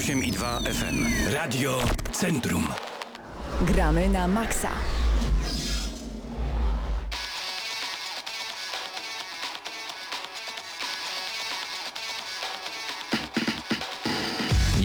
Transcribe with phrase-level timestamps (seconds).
[0.00, 0.96] 98,2 FM.
[1.34, 1.76] Radio
[2.12, 2.64] Centrum.
[3.66, 4.70] Gramy na maksa.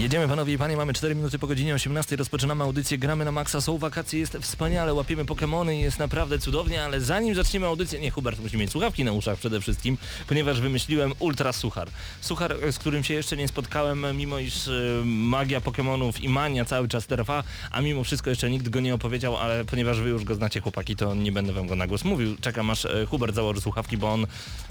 [0.05, 3.61] Jedziemy panowie i panie, mamy 4 minuty po godzinie 18, rozpoczynamy audycję, gramy na maksa,
[3.61, 8.39] są wakacje, jest wspaniale, łapiemy Pokemony, jest naprawdę cudownie, ale zanim zaczniemy audycję, nie Hubert,
[8.39, 9.97] musi mieć słuchawki na uszach przede wszystkim,
[10.27, 11.87] ponieważ wymyśliłem ultra suchar.
[12.21, 16.87] Suchar, z którym się jeszcze nie spotkałem, mimo iż y, magia Pokemonów i mania cały
[16.87, 20.35] czas trwa, a mimo wszystko jeszcze nikt go nie opowiedział, ale ponieważ wy już go
[20.35, 22.35] znacie chłopaki, to nie będę wam go na głos mówił.
[22.41, 24.27] Czekam aż y, Hubert założy słuchawki, bo on,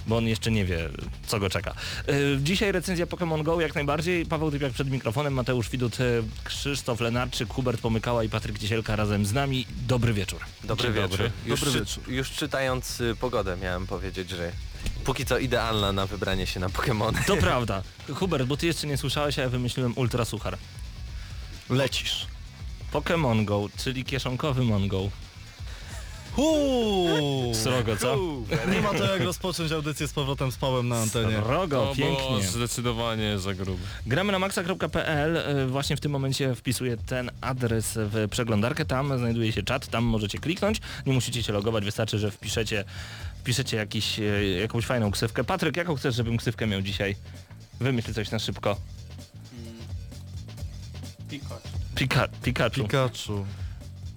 [0.06, 0.88] bo on jeszcze nie wie,
[1.26, 1.74] co go czeka.
[2.42, 6.04] Dzisiaj recenzja Pokémon Go jak najbardziej, Paweł Typiak przed mikrofonem, Mateusz Widut, e,
[6.44, 9.66] Krzysztof Lenarczyk, Hubert Pomykała i Patryk Ciesielka razem z nami.
[9.86, 10.40] Dobry wieczór.
[10.64, 11.10] Dobry Dzień wieczór.
[11.10, 11.30] dobry.
[11.46, 12.04] Już, Dobry czy, wieczór.
[12.12, 14.52] już czytając y, pogodę miałem powiedzieć, że
[15.04, 17.18] póki co idealna na wybranie się na Pokemony.
[17.26, 17.82] To prawda.
[18.14, 20.58] Hubert, bo ty jeszcze nie słyszałeś, a ja wymyśliłem Ultra Suchar.
[21.70, 22.26] Lecisz.
[22.92, 25.08] Pokémon Go, czyli kieszonkowy Mongo.
[26.36, 27.54] Uuu.
[27.54, 28.16] Srogo, co?
[28.72, 31.36] Nie ma to jak rozpocząć audycję z powrotem z Pałem na antenie.
[31.36, 32.48] Srogo, To było pięknie.
[32.48, 33.82] zdecydowanie za grube.
[34.06, 39.52] Gramy na maxa.pl, e, właśnie w tym momencie wpisuję ten adres w przeglądarkę, tam znajduje
[39.52, 42.84] się czat, tam możecie kliknąć, nie musicie się logować, wystarczy, że wpiszecie,
[43.40, 45.44] wpiszecie jakiś, e, jakąś fajną ksywkę.
[45.44, 47.16] Patryk, jaką chcesz, żebym ksywkę miał dzisiaj?
[47.80, 48.76] Wymyśl coś na szybko.
[51.94, 52.74] Pika, Pikachu.
[52.82, 53.46] Pikachu.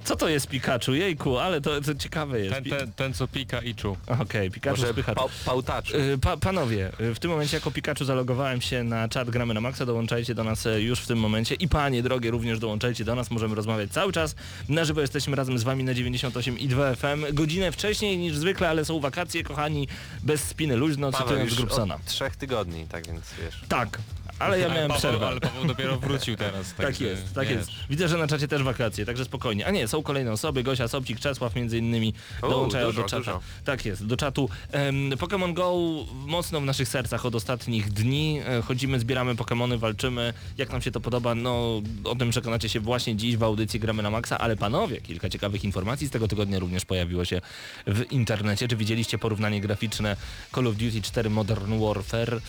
[0.07, 0.93] Co to jest Pikachu?
[0.93, 2.55] Jejku, ale to, to ciekawe jest.
[2.55, 3.97] Ten, ten, ten co pika i czu.
[4.21, 5.91] Okej, Pikachu Może pa, pałtacz.
[5.93, 9.61] Y, Pa, panowie, y, w tym momencie jako Pikachu zalogowałem się na czat Gramy na
[9.61, 13.15] Maxa, dołączajcie do nas e, już w tym momencie i panie drogie również dołączajcie do
[13.15, 14.35] nas, możemy rozmawiać cały czas.
[14.69, 18.69] Na żywo jesteśmy razem z wami na 98 i 2 FM, godzinę wcześniej niż zwykle,
[18.69, 19.87] ale są wakacje kochani,
[20.23, 21.99] bez spiny luźno, Paweł cytując już Grubsona.
[22.05, 23.61] trzech tygodni, tak więc wiesz.
[23.67, 23.99] Tak,
[24.39, 25.27] ale ja miałem Paweł, przerwę.
[25.27, 26.73] Ale Paweł dopiero wrócił teraz.
[26.73, 27.57] Tak także, jest, tak wiesz.
[27.57, 27.71] jest.
[27.89, 29.65] Widzę, że na czacie też wakacje, także spokojnie.
[29.67, 33.23] A nie, są kolejne osoby, Gosia Sobcik, Czesław między innymi O, dołączają dużo, do czatu.
[33.23, 33.39] dużo.
[33.65, 34.49] Tak jest, do czatu.
[34.71, 35.73] Em, Pokémon Go
[36.13, 38.41] mocno w naszych sercach od ostatnich dni.
[38.45, 40.33] E, Chodzimy, zbieramy Pokémony, walczymy.
[40.57, 44.03] Jak nam się to podoba, no o tym przekonacie się właśnie dziś w audycji Gramy
[44.03, 47.41] na Maxa, ale panowie, kilka ciekawych informacji z tego tygodnia również pojawiło się
[47.87, 48.67] w internecie.
[48.67, 50.17] Czy widzieliście porównanie graficzne
[50.55, 52.41] Call of Duty 4 Modern Warfare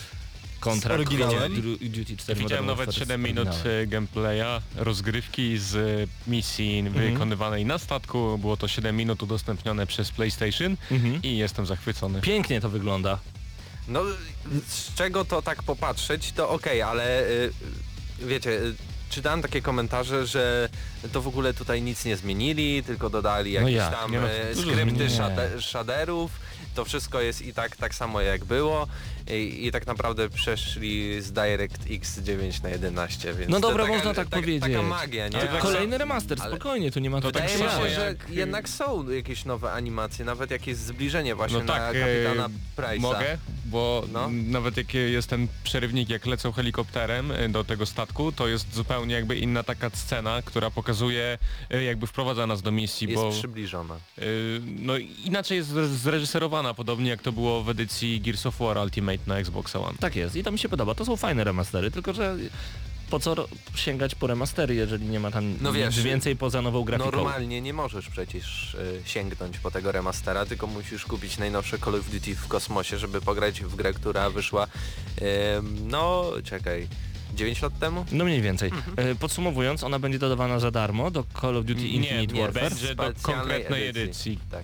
[0.59, 1.53] kontra oryginałem?
[1.81, 3.49] Duty 4 Widziałem nawet Warfare z 7 minut
[3.83, 7.11] e, gameplaya, rozgrywki z e, misji Mhm.
[7.13, 8.37] wykonywanej na statku.
[8.37, 11.21] Było to 7 minut udostępnione przez PlayStation Mhm.
[11.23, 12.21] i jestem zachwycony.
[12.21, 13.19] Pięknie to wygląda.
[13.87, 14.03] No
[14.67, 17.51] z czego to tak popatrzeć, to okej, ale y,
[18.19, 18.75] wiecie, y,
[19.09, 20.69] czytałem takie komentarze, że
[21.11, 24.55] to w ogóle tutaj nic nie zmienili, tylko dodali No jakieś tam Nie, no, e,
[24.55, 25.09] dużo skrypty
[25.61, 26.31] shaderów.
[26.75, 28.87] To wszystko jest i tak tak samo jak było
[29.29, 34.13] i, i tak naprawdę przeszli z DirectX 9 na 11, więc No dobra, taka, można
[34.13, 34.61] tak powiedzieć.
[34.61, 35.49] Taka magia, nie?
[35.49, 38.29] Ale- Kolejny remaster, ale- spokojnie, tu nie ma to Wydaje tak mi się, że jak-
[38.29, 42.99] jednak są jakieś nowe animacje, nawet jakieś zbliżenie właśnie No tak, na e, kapitana Price'a.
[42.99, 43.37] Mogę?
[43.65, 44.29] Bo No.
[44.31, 49.15] nawet jak jest ten przerywnik, jak lecą helikopterem e, do tego statku, to jest zupełnie
[49.15, 51.37] jakby inna taka scena, która pokazuje,
[51.69, 53.95] e, jakby wprowadza nas do misji, Jest bo przybliżona.
[54.17, 54.21] e,
[54.79, 59.18] no inaczej jest zre- zreżyserowana, podobnie jak to było w edycji Gears of War Ultimate
[59.27, 59.97] na Xbox One.
[59.99, 60.95] Tak jest i to mi się podoba.
[60.95, 62.35] To są fajne remastery, tylko że
[63.09, 66.83] po co sięgać po remastery, jeżeli nie ma tam No wiesz, nic więcej poza nową
[66.83, 67.11] grafiką.
[67.11, 72.09] Normalnie nie możesz przecież y, sięgnąć po tego remastera, tylko musisz kupić najnowsze Call of
[72.11, 74.67] Duty w kosmosie, żeby pograć w grę, która wyszła
[75.57, 76.87] ym, no czekaj,
[77.33, 78.05] 9 lat temu?
[78.11, 78.69] No mniej więcej.
[78.69, 79.09] Mhm.
[79.09, 82.69] E, Podsumowując, ona będzie dodawana za darmo do Call of Duty Infinite nie, Warfare.
[82.69, 84.39] będzie do Specjalnej konkretnej edycji.
[84.51, 84.63] Tak.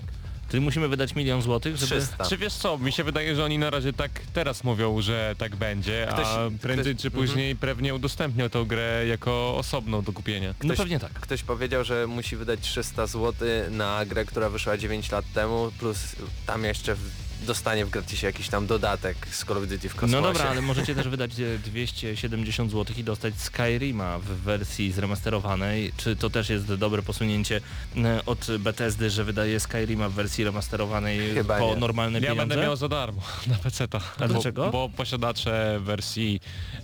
[0.50, 2.01] Czyli musimy wydać milion złotych, żeby...
[2.01, 2.25] 300.
[2.25, 5.56] Czy wiesz co, mi się wydaje, że oni na razie tak teraz mówią, że tak
[5.56, 10.47] będzie, Ktoś- a prędzej ktoś- czy później pewnie udostępnią tą grę jako osobną do kupienia.
[10.50, 11.13] No Ktoś- pewnie tak.
[11.13, 13.34] Ktoś powiedział, że musi wydać 300 zł
[13.72, 15.97] na grę, która wyszła 9 lat temu, plus
[16.45, 17.00] tam jeszcze w,
[17.41, 20.22] dostanie w gratisie jakiś tam dodatek z Call of Duty w kosmosie.
[20.22, 25.93] No dobra, ale możecie też wydać e, 270 zł i dostać Skyrima w wersji zremasterowanej.
[25.97, 27.61] Czy to też jest dobre posunięcie
[27.97, 31.76] e, od Bethesdy, że wydaje Skyrima w wersji remasterowanej Chyba po nie.
[31.76, 32.47] normalne Ja pieniądze?
[32.47, 33.99] będę miał za darmo na PC-ta.
[34.20, 34.66] A dlaczego?
[34.66, 36.40] Bo, bo posiadacze wersji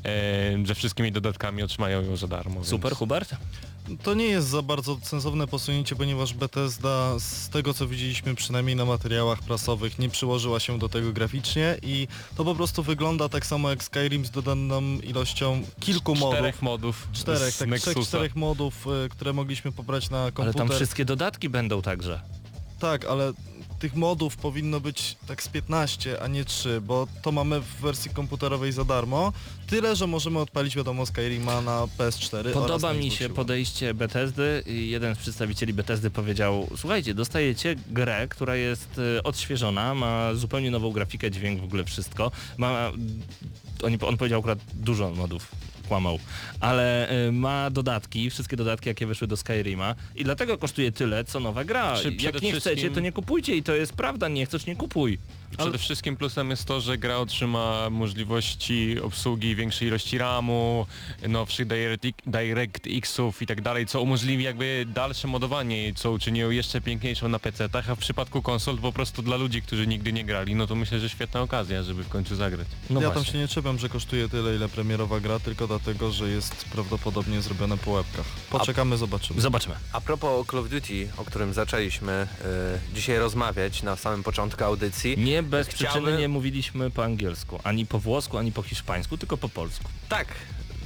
[0.06, 2.64] e, ze wszystkimi dodatkami otrzymają ją za darmo.
[2.64, 3.00] Super, więc...
[3.00, 3.36] Hubert?
[4.04, 8.86] To nie jest za bardzo sensowne posunięcie, ponieważ Bethesda z tego co widzieliśmy przynajmniej na
[8.86, 12.08] materiałach prasowych nie przyłożyła się do tego graficznie i
[12.38, 16.36] to po prostu wygląda tak samo jak Skyrim z dodaną ilością kilku modów.
[16.36, 20.68] Czterech modów Czterech, tak, trzech, czterech modów, y, które mogliśmy pobrać na Ale komputer.
[20.68, 22.22] tam wszystkie dodatki będą także.
[22.80, 23.34] Tak, ale
[23.82, 28.12] tych modów powinno być tak z 15, a nie 3, bo to mamy w wersji
[28.12, 29.34] komputerowej za darmo.
[29.68, 34.64] Tyle, że możemy odpalić wiadomo Skyrima na PS4 oraz Podoba mi się podejście Bethesdy.
[34.66, 40.72] I Jeden z przedstawicieli Bethesdy powiedział, słuchajcie, dostajecie grę, która jest e, odświeżona, ma zupełnie
[40.72, 42.32] nową grafikę, dźwięk, w ogóle wszystko.
[42.58, 42.92] Ma,
[43.84, 45.52] on, on powiedział akurat dużo modów,
[45.92, 46.20] kłamał,
[46.60, 51.40] ale e, ma dodatki, wszystkie dodatki jakie wyszły do Skyrima i dlatego kosztuje tyle, co
[51.40, 51.98] nowa gra.
[52.02, 54.76] Czy Jak nie chcecie, wszystkim- to nie kupujcie i to jest prawda, nie chcesz, nie
[54.76, 55.18] kupuj.
[55.58, 60.86] Przede wszystkim plusem jest to, że gra otrzyma możliwości obsługi większej ilości RAMu,
[61.28, 66.82] nowszych Direct- DirectX-ów i tak dalej, co umożliwi jakby dalsze modowanie co uczyni ją jeszcze
[66.82, 70.56] piękniejszą na PC-tach, a w przypadku konsol po prostu dla ludzi, którzy nigdy nie grali,
[70.56, 72.68] no to myślę, że świetna okazja, żeby w końcu zagrać.
[72.90, 73.24] No ja właśnie.
[73.26, 77.42] tam się nie czepiam, że kosztuje tyle, ile premierowa gra, tylko dlatego, że jest prawdopodobnie
[77.42, 78.26] zrobione po łebkach.
[78.50, 79.42] Poczekamy, zobaczymy.
[79.42, 79.76] Zobaczymy.
[79.94, 82.28] A propos Call of Duty, o którym zaczęliśmy e,
[82.96, 85.18] dzisiaj rozmawiać na samym początku audycji.
[85.18, 89.38] Nie bez Chciałbym- przyczyny nie mówiliśmy po angielsku, ani po włosku, ani po hiszpańsku, tylko
[89.38, 89.86] po polsku.
[90.10, 90.28] Tak,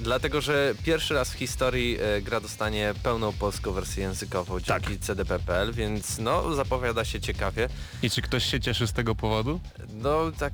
[0.02, 5.00] dlatego że pierwszy raz w historii e, gra dostanie pełną polską wersję językową dzięki Tak.
[5.00, 7.70] CDPPL, więc no zapowiada się ciekawie.
[8.04, 9.60] I czy ktoś się cieszy z tego powodu?
[9.94, 10.54] No tak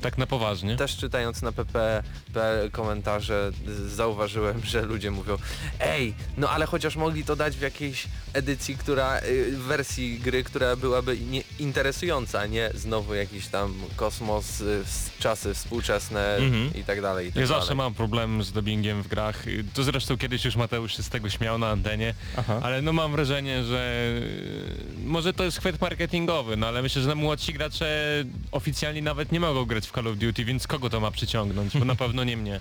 [0.00, 0.76] Tak na poważnie.
[0.76, 3.52] też czytając na pp.pl komentarze
[3.86, 5.36] zauważyłem, że ludzie mówią
[5.80, 10.76] Ej, no ale chociaż mogli to dać w jakiejś edycji, która, y, wersji gry, która
[10.76, 16.74] byłaby nie, interesująca, a nie znowu jakiś tam kosmos, s- czasy współczesne Mhm.
[16.74, 17.26] i tak dalej.
[17.28, 17.60] I tak Ja dalej.
[17.60, 19.44] zawsze mam problem z dubbingiem w grach.
[19.74, 22.60] To zresztą kiedyś już Mateusz się z tego śmiał na antenie, Aha.
[22.62, 24.08] ale no mam wrażenie, że
[25.04, 29.40] e, może to jest chwyt marketingowy, no ale myślę, że młodsi gracze oficjalnie nawet nie
[29.40, 31.78] mogą grać w Call of Duty, więc kogo to ma przyciągnąć?
[31.78, 32.60] Bo na pewno nie mnie.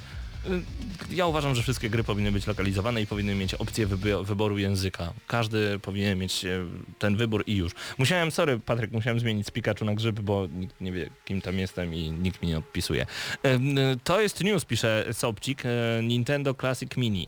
[1.10, 3.88] Ja uważam, że wszystkie gry powinny być lokalizowane i powinny mieć opcję
[4.24, 5.14] wyboru języka.
[5.28, 6.66] Każdy powinien mieć e,
[7.00, 7.72] ten wybór i już.
[7.98, 9.52] Musiałem, sorry Patryk, musiałem zmienić z
[9.86, 13.06] na grzyb, bo nikt nie wie kim tam jestem i nikt mi nie odpisuje.
[13.44, 13.60] E,
[14.04, 15.70] To jest news, pisze Sobcik, e,
[16.04, 17.28] Nintendo Classic Mini.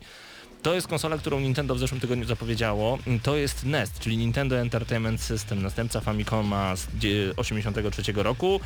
[0.68, 3.00] To jest konsola, którą Nintendo w zeszłym tygodniu zapowiedziało.
[3.24, 8.60] To jest NEST, czyli Nintendo Entertainment System, następca Famicoma z dzie- 83 roku.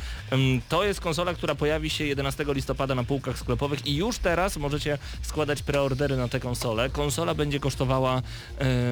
[0.68, 4.98] To jest konsola, która pojawi się 11 listopada na półkach sklepowych i już teraz możecie
[5.22, 6.90] składać preordery na tę konsolę.
[6.90, 8.16] Konsola będzie kosztowała,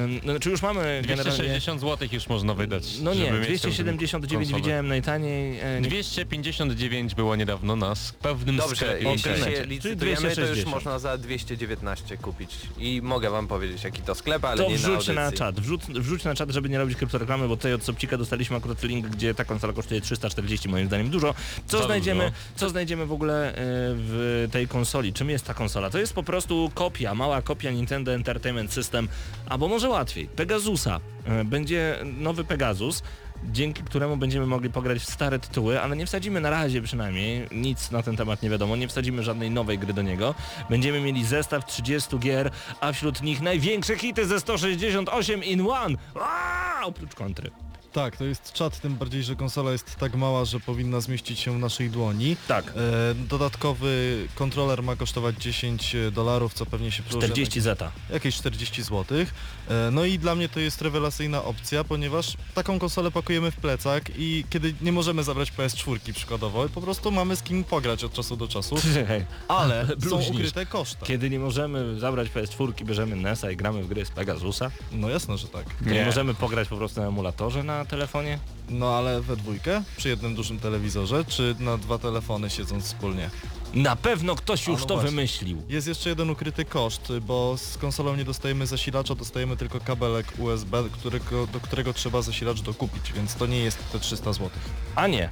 [0.05, 1.23] ym, no, czy już mamy generalnie...
[1.31, 2.83] 260 zł już można wydać.
[3.01, 4.61] No nie, żeby mieć tę 279 konsolę.
[4.61, 5.59] widziałem najtaniej.
[5.59, 8.93] e, nie- 259 było niedawno na s- pewnym Dobrze, sklepie.
[9.09, 9.57] jeśli internecie.
[9.57, 10.75] się licytujemy, to już 260.
[10.75, 12.51] można za 219 kupić.
[12.77, 15.81] I mogę wam powiedzieć jaki to sklep, ale To nie wrzuć na na, czat, wrzuć,
[15.81, 19.35] wrzuć na czat, żeby nie robić kryptoreklamy, bo tutaj od Sobcika dostaliśmy akurat link, gdzie
[19.35, 21.33] ta konsola kosztuje 340, moim zdaniem dużo.
[21.67, 22.35] Co znajdziemy, dużo.
[22.55, 23.53] co znajdziemy w ogóle e,
[23.95, 25.13] w tej konsoli?
[25.13, 25.89] Czym jest ta konsola?
[25.89, 29.07] To jest po prostu kopia, mała kopia Nintendo Entertainment System,
[29.49, 30.99] albo może łatwiej, Pegasusa.
[31.25, 33.03] E, Będzie nowy Pegasus,
[33.43, 37.91] dzięki któremu będziemy mogli pograć w stare tytuły, ale nie wsadzimy na razie przynajmniej, nic
[37.91, 40.35] na ten temat nie wiadomo, nie wsadzimy żadnej nowej gry do niego.
[40.69, 42.51] Będziemy mieli zestaw 30 gier,
[42.81, 45.95] a wśród nich największe hity ze 168 in one!
[46.15, 46.85] Aaaa!
[46.85, 47.51] Oprócz kontry.
[47.93, 51.51] Tak, to jest czat, tym bardziej, że konsola jest tak mała, że powinna zmieścić się
[51.51, 52.35] w naszej dłoni.
[52.47, 52.65] Tak.
[52.67, 52.71] E,
[53.15, 57.91] dodatkowy kontroler ma kosztować 10 dolarów, co pewnie się przełoży 40 zeta.
[58.09, 59.17] jakieś 40 zł.
[59.17, 64.03] E, no i dla mnie to jest rewelacyjna opcja, ponieważ taką konsolę pakujemy w plecak
[64.17, 68.37] i kiedy nie możemy zabrać PS4 przykładowo, po prostu mamy z kim pograć od czasu
[68.37, 68.75] do czasu,
[69.47, 71.05] ale są ukryte koszta.
[71.05, 74.71] Kiedy nie możemy zabrać PS4, bierzemy NES-a i gramy w gry z Pegasusa.
[74.91, 75.65] No jasne, że tak.
[75.81, 76.05] Nie.
[76.05, 78.39] możemy pograć po prostu na emulatorze na telefonie.
[78.69, 83.29] No ale we dwójkę, przy jednym dużym telewizorze, czy na dwa telefony siedząc wspólnie.
[83.73, 85.09] Na pewno ktoś już no to właśnie.
[85.09, 85.61] wymyślił.
[85.69, 90.83] Jest jeszcze jeden ukryty koszt, bo z konsolą nie dostajemy zasilacza, dostajemy tylko kabelek USB,
[90.91, 94.49] którego, do którego trzeba zasilacz dokupić, więc to nie jest te 300 zł.
[94.95, 95.29] A nie,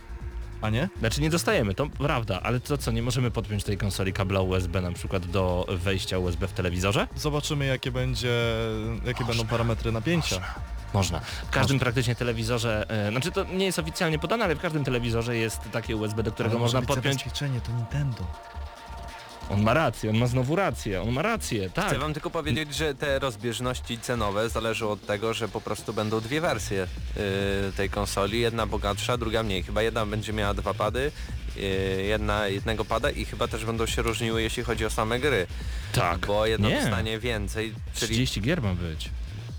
[0.61, 0.89] A nie?
[0.99, 4.81] Znaczy nie dostajemy, to prawda, ale to co, nie możemy podpiąć tej konsoli kabla USB
[4.81, 7.07] na przykład do wejścia USB w telewizorze?
[7.15, 8.33] Zobaczymy jakie będzie,
[9.05, 10.35] jakie będą parametry napięcia.
[10.35, 10.78] Można.
[11.47, 15.37] W każdym praktycznie telewizorze, e, znaczy to nie jest oficjalnie podane, ale w każdym telewizorze
[15.37, 17.05] jest takie USB, do którego Ale można podpiąć.
[17.19, 18.25] zabezpieczenie, to Nintendo.
[19.49, 21.87] On ma rację, on ma znowu rację, on ma rację, tak.
[21.87, 26.21] Chcę wam tylko powiedzieć, że te rozbieżności cenowe zależą od tego, że po prostu będą
[26.21, 27.21] dwie wersje yy,
[27.77, 28.39] tej konsoli.
[28.39, 29.63] Jedna bogatsza, druga mniej.
[29.63, 31.11] Chyba jedna będzie miała dwa pady,
[31.55, 31.61] yy,
[32.03, 35.47] jedna jednego pada i chyba też będą się różniły jeśli chodzi o same gry.
[35.93, 36.27] Tak.
[36.27, 36.81] Bo jedna Nie.
[36.81, 39.09] dostanie więcej, czyli 30 gier ma być.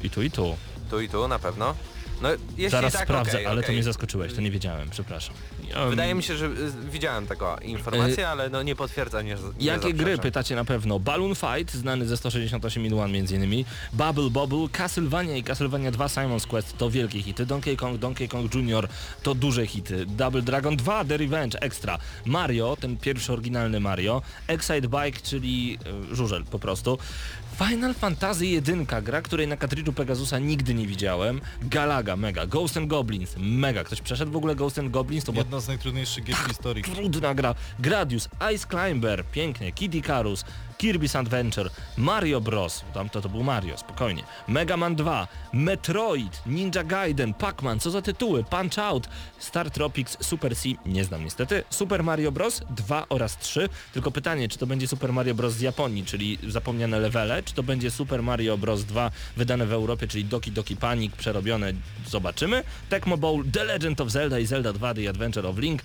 [0.02, 0.56] I tu, i tu.
[0.90, 1.74] Tu i tu na pewno.
[2.22, 3.74] No jeśli Zaraz tak, sprawdzę, okej, ale to okej.
[3.74, 5.34] mnie zaskoczyłeś, to nie wiedziałem, przepraszam.
[5.76, 6.50] Um, Wydaje mi się, że y,
[6.90, 10.98] widziałem taką informację, ale no nie potwierdza, nie, nie Jakie gry pytacie na pewno?
[10.98, 16.06] Balloon Fight, znany ze 168 in 1 między innymi, Bubble Bobble, Castlevania i Castlevania 2
[16.06, 18.88] Simon's Quest to wielkie hity, Donkey Kong, Donkey Kong Jr.
[19.22, 24.88] to duże hity, Double Dragon 2 The Revenge Extra, Mario, ten pierwszy oryginalny Mario, Excite
[24.88, 25.78] Bike, czyli
[26.10, 26.98] e, żużel po prostu,
[27.68, 32.86] Final Fantasy 1, gra, której na kartridżu Pegasusa nigdy nie widziałem, Galaga, mega, Ghost and
[32.88, 35.24] Goblins, mega, ktoś przeszedł w ogóle Ghost and Goblins?
[35.24, 36.84] To była Jedna z najtrudniejszych gier w historii.
[36.84, 37.54] trudna gra.
[37.78, 40.44] Gradius, Ice Climber, pięknie, Kid Icarus,
[40.80, 42.84] Kirby's Adventure, Mario Bros.
[42.94, 44.22] Tam to, to był Mario, spokojnie.
[44.48, 49.08] Mega Man 2, Metroid, Ninja Gaiden, Pac-Man, co za tytuły, Punch Out,
[49.38, 52.62] Star Tropics, Super C, nie znam niestety, Super Mario Bros.
[52.70, 55.54] 2 oraz 3, tylko pytanie, czy to będzie Super Mario Bros.
[55.54, 58.84] z Japonii, czyli zapomniane levele, czy to będzie Super Mario Bros.
[58.84, 61.72] 2 wydane w Europie, czyli Doki Doki Panic, przerobione,
[62.08, 62.64] zobaczymy.
[62.88, 65.82] Tecmo Bowl, The Legend of Zelda i Zelda 2 The Adventure of Link.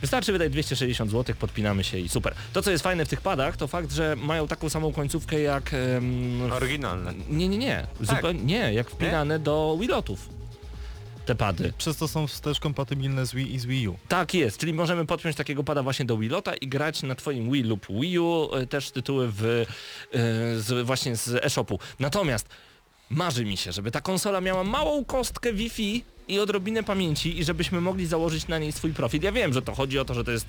[0.00, 2.34] Wystarczy wydać 260 zł, podpinamy się i super.
[2.52, 5.74] To co jest fajne w tych padach, to fakt, że mają taką samą końcówkę jak...
[5.74, 7.14] em, Oryginalne.
[7.30, 7.86] nie, nie, nie.
[8.00, 10.28] Zupełnie nie, jak wpinane do Wilotów.
[11.26, 11.72] Te pady.
[11.78, 13.96] Przez to są też kompatybilne z Wii i z Wii U.
[14.08, 17.62] Tak jest, czyli możemy podpiąć takiego pada właśnie do Wilota i grać na twoim Wii
[17.62, 19.66] lub Wii U e, też tytuły w, e,
[20.60, 21.78] z, właśnie z e-shopu.
[21.98, 22.48] Natomiast
[23.10, 27.80] marzy mi się, żeby ta konsola miała małą kostkę Wi-Fi i odrobinę pamięci i żebyśmy
[27.80, 29.22] mogli założyć na niej swój profil.
[29.22, 30.46] Ja wiem, że to chodzi o to, że to jest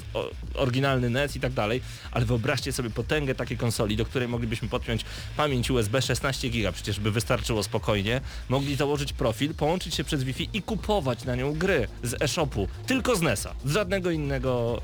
[0.53, 1.81] oryginalny NES i tak dalej,
[2.11, 5.05] ale wyobraźcie sobie potęgę takiej konsoli, do której moglibyśmy podpiąć
[5.37, 8.21] pamięć USB 16 giga, przecież by wystarczyło spokojnie.
[8.49, 12.67] Mogli założyć profil, połączyć się przez Wi-Fi i kupować na nią gry z e-shopu.
[12.87, 14.81] Tylko z NES-a, z żadnego innego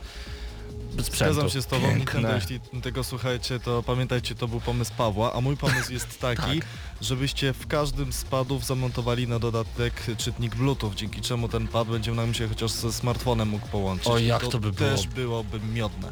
[1.03, 1.34] sprzętu.
[1.34, 1.98] Zgadzam się z tobą, Piękne.
[1.98, 6.60] Nintendo, jeśli tego słuchajcie, to pamiętajcie, to był pomysł Pawła, a mój pomysł jest taki,
[6.60, 6.67] Tak.
[7.01, 12.12] żebyście w każdym z padów zamontowali na dodatek czytnik Bluetooth, dzięki czemu ten pad będzie
[12.12, 14.08] nam się chociaż ze smartfonem mógł połączyć.
[14.08, 14.89] O, jak to by było.
[14.89, 16.12] też byłoby miodne.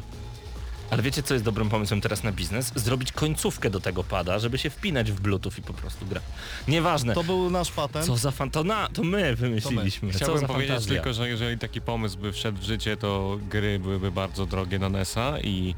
[0.90, 2.72] Ale wiecie co jest dobrym pomysłem teraz na biznes?
[2.74, 6.22] Zrobić końcówkę do tego pada, żeby się wpinać w Bluetooth i po prostu grać.
[6.68, 7.14] Nieważne.
[7.14, 8.06] To był nasz patent.
[8.06, 8.50] Co za fan...
[8.50, 8.88] To, na...
[8.88, 10.12] to my wymyśliliśmy.
[10.12, 10.94] Co Chciałbym za powiedzieć fantazja.
[10.94, 14.88] tylko, że jeżeli taki pomysł by wszedł w życie, to gry byłyby bardzo drogie na
[14.88, 15.74] NES-a i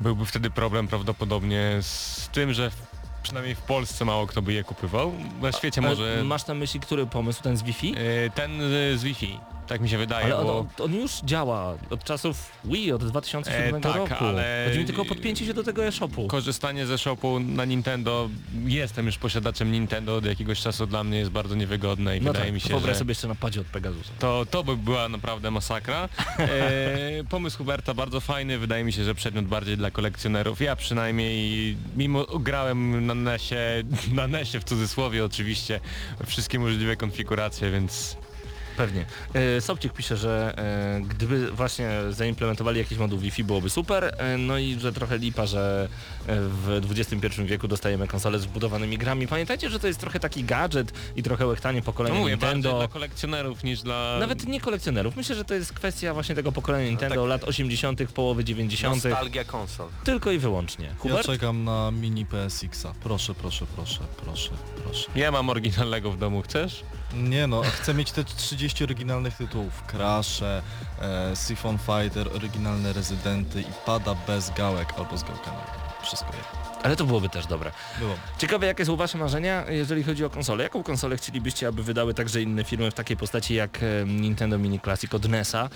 [0.00, 2.70] byłby wtedy problem prawdopodobnie z tym, że
[3.22, 5.12] przynajmniej w Polsce mało kto by je kupywał.
[5.42, 7.42] Na świecie może Masz na myśli który pomysł?
[7.42, 7.94] Ten z Wi-Fi?
[7.96, 9.38] e, ten e, z Wi-Fi,
[9.72, 10.58] tak mi się wydaje, Ale on, bo...
[10.58, 14.14] on, on już działa od czasów Wii, od 2007 E, tak, roku.
[14.24, 16.26] ale- Chodzi mi tylko o podpięcie się do tego e-shopu.
[16.26, 18.28] Korzystanie ze shopu na Nintendo,
[18.64, 22.44] jestem już posiadaczem Nintendo od jakiegoś czasu, dla mnie jest bardzo niewygodne i No wydaje
[22.44, 24.10] tak, mi się, wyobraź że sobie jeszcze na padzie od Pegasusa.
[24.18, 26.08] to, to by była naprawdę masakra.
[26.38, 30.60] E, pomysł Huberta bardzo fajny, wydaje mi się, że przedmiot bardziej dla kolekcjonerów.
[30.60, 33.56] Ja przynajmniej, mimo grałem na NESie,
[34.14, 35.80] na NESie w cudzysłowie oczywiście,
[36.26, 38.16] wszystkie możliwe konfiguracje, więc
[38.76, 39.04] Pewnie.
[39.34, 44.58] E, Sobcik pisze, że e, gdyby właśnie zaimplementowali jakiś moduł Wi-Fi byłoby super, e, no
[44.58, 45.88] i że trochę lipa, że
[46.26, 49.28] w XXI wieku dostajemy konsole z wbudowanymi grami.
[49.28, 52.78] Pamiętajcie, że to jest trochę taki gadżet i trochę łechtanie no pokolenia mówię, bardziej Nintendo.
[52.78, 54.16] dla kolekcjonerów niż dla...
[54.20, 55.16] Nawet nie kolekcjonerów.
[55.16, 57.28] Myślę, że to jest kwestia właśnie tego pokolenia Nintendo tak.
[57.28, 59.04] lat 80., połowy 90.
[59.04, 59.88] Nostalgia konsol.
[60.04, 60.86] Tylko i wyłącznie.
[60.86, 61.26] Ja Hubert?
[61.26, 62.94] czekam na mini PSX-a.
[63.02, 64.50] Proszę, proszę, proszę, proszę,
[64.84, 65.10] proszę.
[65.14, 66.84] Ja mam oryginalnego w domu, chcesz?
[67.14, 69.82] Nie no, chcę mieć te 30 oryginalnych tytułów.
[69.92, 70.62] Crash'e,
[71.00, 75.56] e, Siphon Fighter, oryginalne Rezydenty i pada bez gałek albo z gałkami.
[76.02, 76.72] Wszystko jedno.
[76.82, 77.72] Ale to byłoby też dobre.
[77.98, 78.14] Było.
[78.38, 80.64] Ciekawe jakie są wasze marzenia, jeżeli chodzi o konsolę.
[80.64, 84.80] Jaką konsolę chcielibyście, aby wydały także inne firmy w takiej postaci jak e, Nintendo Mini
[84.80, 85.68] Classic od NES-a?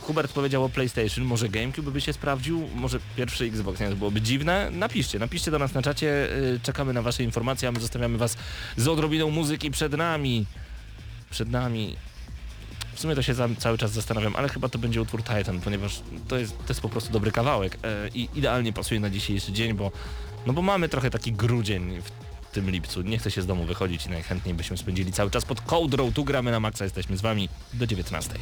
[0.00, 4.20] Hubert powiedział o PlayStation, może GameCube by się sprawdził, może pierwszy Xbox, nie, to byłoby
[4.20, 4.70] dziwne.
[4.70, 8.36] Napiszcie, napiszcie do nas na czacie, y, czekamy na wasze informacje, a my zostawiamy was
[8.76, 10.46] z odrobiną muzyki przed nami.
[11.30, 11.96] Przed nami.
[12.94, 16.02] W sumie to się za, cały czas zastanawiam, ale chyba to będzie utwór Titan, ponieważ
[16.28, 19.74] to jest, to jest po prostu dobry kawałek e, i idealnie pasuje na dzisiejszy dzień,
[19.74, 19.92] bo,
[20.46, 22.10] no bo mamy trochę taki grudzień w
[22.52, 23.02] tym lipcu.
[23.02, 26.12] Nie chce się z domu wychodzić i najchętniej byśmy spędzili cały czas pod kołdrą.
[26.12, 28.34] Tu gramy na maksa, jesteśmy z wami do 19.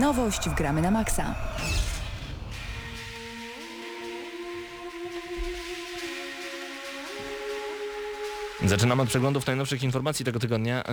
[0.00, 1.34] Nowość w Gramy na Maxa.
[8.70, 10.84] Zaczynamy od przeglądów najnowszych informacji tego tygodnia.
[10.84, 10.92] E,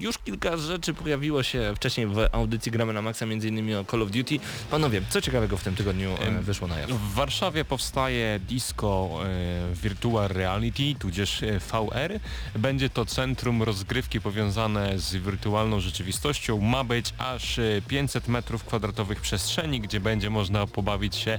[0.00, 3.76] Już kilka rzeczy pojawiło się wcześniej w audycji Gramy na Maxa, m.in.
[3.76, 4.38] o Call of Duty.
[4.70, 6.90] Panowie, co ciekawego w tym tygodniu e, wyszło na jaw?
[6.90, 12.20] W Warszawie powstaje disco e, Virtual Reality, tudzież VR.
[12.58, 16.60] Będzie to centrum rozgrywki powiązane z wirtualną rzeczywistością.
[16.60, 21.38] Ma być aż e, 500 metrów kwadratowych przestrzeni, gdzie będzie można pobawić się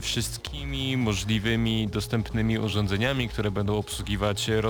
[0.00, 4.60] wszystkimi możliwymi dostępnymi urządzeniami, które będą obsługiwać e,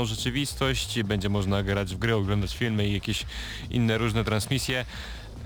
[0.00, 1.02] rozszerzoną rzeczywistość.
[1.02, 3.26] Będzie można grać w gry, oglądać filmy i jakieś
[3.70, 4.84] inne różne transmisje.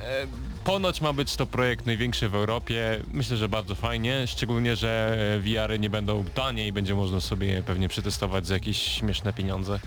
[0.00, 0.26] E,
[0.64, 3.00] Ponoć ma być to projekt największy w Europie.
[3.12, 7.88] Myślę, że bardzo fajnie, szczególnie, że VR-y nie będą tanie i będzie można sobie pewnie
[7.88, 9.80] przetestować za jakieś śmieszne pieniądze.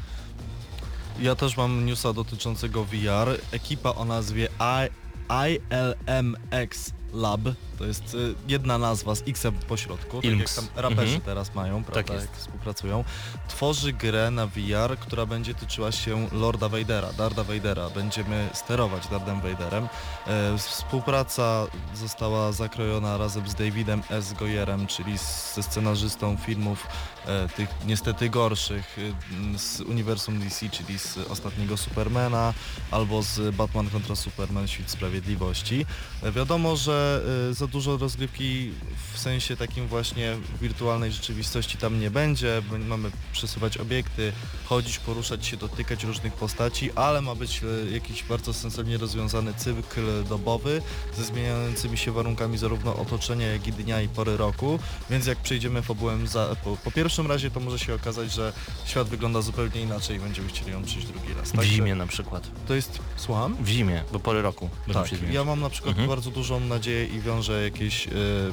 [1.19, 3.39] Ja też mam newsa dotyczącego VR.
[3.51, 4.89] Ekipa o nazwie I,
[5.29, 7.41] ILMX Lab,
[7.77, 11.21] to jest y, jedna nazwa z X po środku, tak jak tam raperzy Mhm.
[11.21, 12.27] teraz mają, prawda, Tak jest.
[12.31, 13.03] jak współpracują.
[13.47, 17.89] Tworzy grę na VR, która będzie tyczyła się Lorda Vadera, Darda Vadera.
[17.89, 19.87] Będziemy sterować Dardem Vaderem.
[20.27, 24.33] E, Współpraca została zakrojona razem z Davidem S.
[24.33, 26.87] Goyerem, czyli z- ze scenarzystą filmów
[27.25, 29.13] e, tych niestety gorszych y,
[29.59, 32.53] z uniwersum DC, czyli z ostatniego Supermana
[32.91, 35.85] albo z Batman kontra Superman Świt Sprawiedliwości.
[36.23, 37.06] E, Wiadomo, że
[37.49, 38.71] y, za dużo rozgrywki
[39.13, 42.61] w sensie takim właśnie wirtualnej rzeczywistości tam nie będzie.
[42.87, 44.31] Mamy przesuwać obiekty,
[44.65, 50.23] chodzić, poruszać się, dotykać różnych postaci, ale ma być e, jakiś bardzo sensownie rozwiązany cykl
[50.29, 50.81] dobowy
[51.17, 54.79] ze zmieniającymi się warunkami zarówno otoczenia, jak i dnia i pory roku.
[55.09, 58.53] Więc jak przejdziemy fabułem za, po, po pierwszym razie, to może się okazać, że
[58.85, 61.49] świat wygląda zupełnie inaczej i będziemy chcieli ją przyjść drugi raz.
[61.49, 62.47] W Także zimie na przykład.
[62.67, 62.99] To jest...
[63.15, 63.55] Słucham?
[63.59, 66.09] W zimie, bo pory roku Tak, ja mam na przykład Mhm.
[66.09, 68.11] bardzo dużą nadzieję i wiążę jakieś e,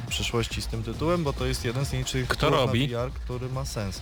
[0.09, 2.89] przyszłości z tym tytułem, bo to jest jeden z nielicznych Kto robi?
[2.89, 4.01] na VR, który ma sens.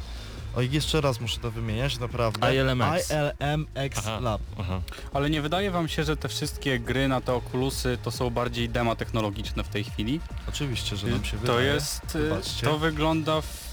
[0.56, 2.54] Oj, jeszcze raz muszę to wymieniać, naprawdę.
[2.56, 3.10] ILMX.
[3.10, 4.20] ILMX Aha.
[4.20, 4.40] Lab.
[4.60, 4.80] Aha.
[5.14, 8.68] Ale nie wydaje wam się, że te wszystkie gry na te okulusy to są bardziej
[8.68, 10.20] dema technologiczne w tej chwili?
[10.48, 11.66] Oczywiście, że nam się to wydaje.
[11.74, 12.66] jest, y, Zobaczcie.
[12.66, 13.71] to wygląda w,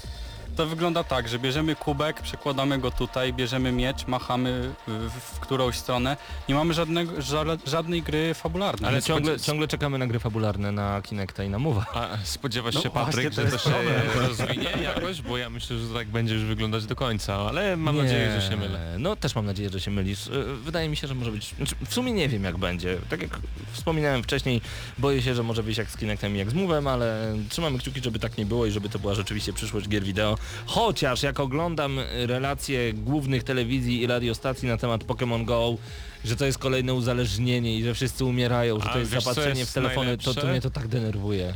[0.60, 5.76] to wygląda tak, że bierzemy kubek, przekładamy go tutaj, bierzemy miecz, machamy w, w którąś
[5.76, 6.16] stronę.
[6.48, 8.90] Nie mamy żadnego, ża- żadnej gry fabularnej.
[8.90, 11.86] Ale ciągle, ciągle czekamy na gry fabularne na Kinecta i na Mowa.
[11.94, 15.22] A spodziewasz No się, Patryk, właśnie, to że to jest się rozwinie jakoś?
[15.22, 18.56] Bo ja myślę, że tak będzie już wyglądać do końca, ale mam nadzieję, że się
[18.56, 18.96] mylę.
[18.98, 20.26] No też mam nadzieję, że się mylisz.
[20.26, 20.30] E,
[20.64, 21.54] Wydaje mi się, że może być...
[21.56, 22.96] Znaczy, w sumie nie wiem jak będzie.
[23.10, 23.38] Tak jak
[23.72, 24.60] wspominałem wcześniej,
[24.98, 28.00] boję się, że może wyjść jak z Kinectem i jak z Move'em, ale trzymamy kciuki,
[28.04, 30.38] żeby tak nie było i żeby to była rzeczywiście przyszłość gier wideo.
[30.66, 35.76] Chociaż jak oglądam relacje głównych telewizji i radiostacji na temat Pokémon Go,
[36.24, 39.58] że to jest kolejne uzależnienie i że wszyscy umierają, że A to jest wiesz, zapatrzenie
[39.60, 41.44] jest w telefony, to, to mnie to tak denerwuje.
[41.46, 41.54] Yy,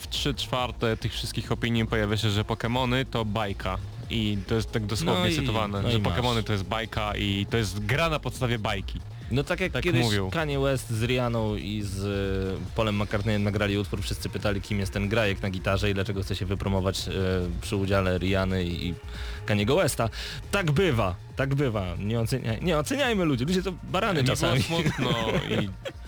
[0.00, 3.78] W 3 czwarte tych wszystkich opinii pojawia się, że Pokémony to bajka.
[4.10, 5.98] I to jest tak dosłownie No i- cytowane, no że.
[5.98, 9.00] Pokémony to jest bajka i to jest gra na podstawie bajki.
[9.30, 10.30] No tak jak Tak kiedyś mówią.
[10.30, 14.92] Kanye West z Rihanną i z e, Polem McCartneyem nagrali utwór, wszyscy pytali kim jest
[14.92, 17.12] ten grajek na gitarze i dlaczego chce się wypromować e,
[17.60, 18.94] przy udziale Rihanny i, i
[19.46, 20.08] Kaniego Westa.
[20.50, 21.86] Tak bywa, tak bywa.
[21.98, 24.62] Nie, oceniaj, nie oceniajmy ludzi, ludzie to barany Nie czasami.
[24.62, 25.10] było smutno
[25.62, 25.68] i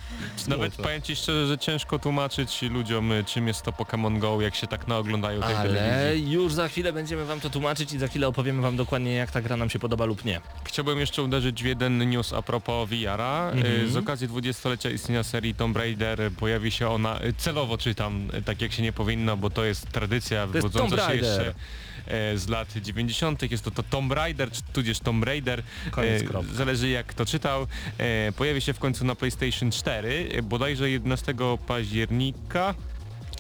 [0.49, 0.85] nawet Smutno.
[0.85, 4.67] powiem Ci szczerze, że ciężko tłumaczyć ludziom y, czym jest to Pokémon Go, jak się
[4.67, 6.33] tak naoglądają tej Ale telewizji.
[6.33, 9.43] już za chwilę będziemy wam to tłumaczyć i za chwilę opowiemy wam dokładnie jak ta
[9.43, 10.41] gra nam się podoba lub nie.
[10.65, 13.51] Chciałbym jeszcze uderzyć w jeden news a propos VR-a.
[13.51, 13.75] Mhm.
[13.87, 18.29] Y, Z okazji 20-lecia istnienia serii Tomb Raider y, pojawi się ona, y, celowo czytam,
[18.35, 21.29] y, tak jak się nie powinno, bo to jest tradycja jest wywodząca Tomb się Raider.
[21.47, 21.55] jeszcze
[22.35, 23.51] z lat 90.
[23.51, 25.63] Jest to, to Tomb Raider, czy tudzież Tomb Raider.
[25.99, 26.55] E.
[26.55, 27.67] Zależy jak kto czytał.
[27.99, 31.35] E, Pojawi się w końcu na PlayStation 4, e, bodajże 11
[31.67, 32.75] października.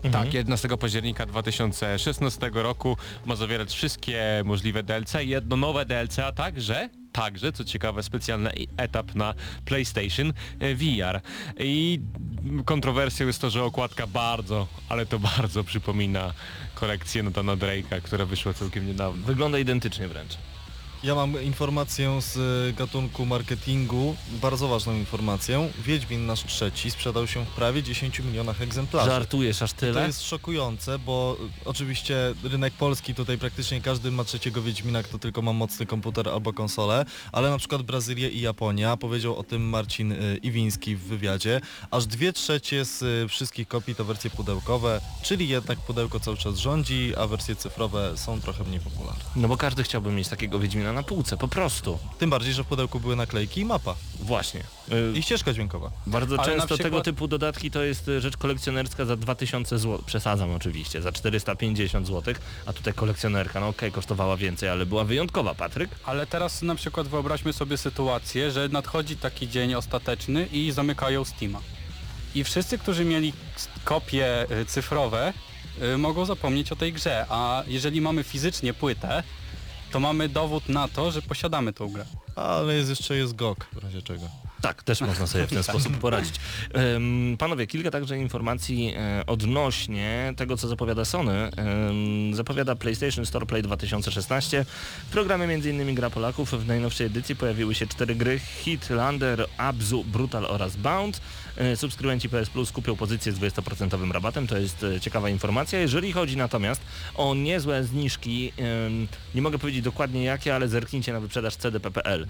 [0.04, 0.24] Mhm.
[0.24, 6.88] Tak, 11 października 2016 roku ma zawierać wszystkie możliwe DLC, jedno nowe DLC, a także,
[7.12, 9.34] także, co ciekawe, specjalny etap na
[9.64, 11.20] PlayStation e, VR.
[11.58, 12.00] I
[12.64, 16.32] kontrowersją jest to, że okładka bardzo, ale to bardzo przypomina
[16.74, 19.26] kolekcję Nathana Drake'a, która wyszła całkiem niedawno.
[19.26, 20.32] Wygląda identycznie wręcz.
[21.02, 25.70] Ja mam informację z y, gatunku marketingu, bardzo ważną informację.
[25.84, 29.10] Wiedźmin nasz trzeci sprzedał się w prawie 10 milionach egzemplarzy.
[29.10, 30.06] Żartujesz aż To tyle?
[30.06, 35.42] jest szokujące, bo y, oczywiście rynek polski tutaj praktycznie każdy ma trzeciego Wiedźmina, kto tylko
[35.42, 40.12] ma mocny komputer albo konsolę, ale na przykład Brazylia i Japonia, powiedział o tym Marcin
[40.12, 41.60] y, Iwiński w wywiadzie,
[41.90, 47.12] aż dwie trzecie z wszystkich kopii to wersje pudełkowe, czyli jednak pudełko cały czas rządzi,
[47.16, 49.22] a wersje cyfrowe są trochę mniej popularne.
[49.36, 50.91] No bo każdy chciałby mieć takiego Wiedźmina.
[50.92, 51.98] Na półce, po prostu.
[52.18, 53.94] Tym bardziej, że w pudełku były naklejki i mapa.
[54.20, 54.61] Właśnie.
[54.92, 55.90] Y, I ścieżka dźwiękowa.
[56.07, 60.02] Bardzo Ale często przykład- tego typu dodatki to jest y, rzecz kolekcjonerska za 2000 zł.
[60.07, 62.35] Przesadzam oczywiście, za 450 zł,
[62.66, 65.90] a tutaj kolekcjonerka, no okej, kosztowała więcej, ale była wyjątkowa, Patryk.
[66.05, 71.61] Ale teraz na przykład wyobraźmy sobie sytuację, że nadchodzi taki dzień ostateczny i zamykają Steama.
[72.35, 73.33] I wszyscy, którzy mieli
[73.85, 75.33] kopie y, cyfrowe,
[75.94, 79.22] y, mogą zapomnieć o tej grze, a jeżeli mamy fizycznie płytę,
[79.92, 82.05] to mamy dowód na to, że posiadamy tą grę.
[82.37, 84.28] Ale jest jeszcze jest GOG, w razie czego.
[84.62, 86.35] Tak, też można sobie w ten sposób poradzić.
[86.74, 91.50] Em, Panowie, kilka także informacji e, odnośnie tego, co zapowiada Sony.
[92.33, 94.64] Zapowiada PlayStation Store Play 2016.
[95.09, 95.94] W programie m.in.
[95.94, 96.50] gra Polaków.
[96.50, 101.20] W najnowszej edycji pojawiły się cztery gry Hitlander, Abzu, Brutal oraz Bound.
[101.56, 105.78] E, Subskrybenci PS Plus kupią pozycję z 20% rabatem, to jest e, ciekawa informacja.
[105.78, 106.80] Jeżeli chodzi natomiast
[107.14, 108.52] o niezłe zniżki,
[109.34, 112.26] nie mogę powiedzieć dokładnie jakie, ale zerknijcie na wyprzedaż cdp.pl.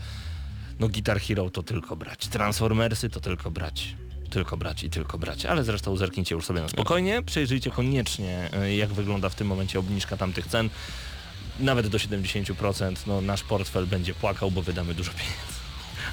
[0.81, 3.95] No Guitar Hero to tylko brać, Transformersy to tylko brać.
[4.31, 8.77] Tylko brać i tylko brać, ale zresztą zerknijcie już sobie na spokojnie, przejrzyjcie koniecznie e,
[8.77, 10.71] jak wygląda w tym momencie obniżka tamtych cen.
[11.61, 15.62] Nawet do 70%, no nasz portfel będzie płakał, bo wydamy dużo pieniędzy.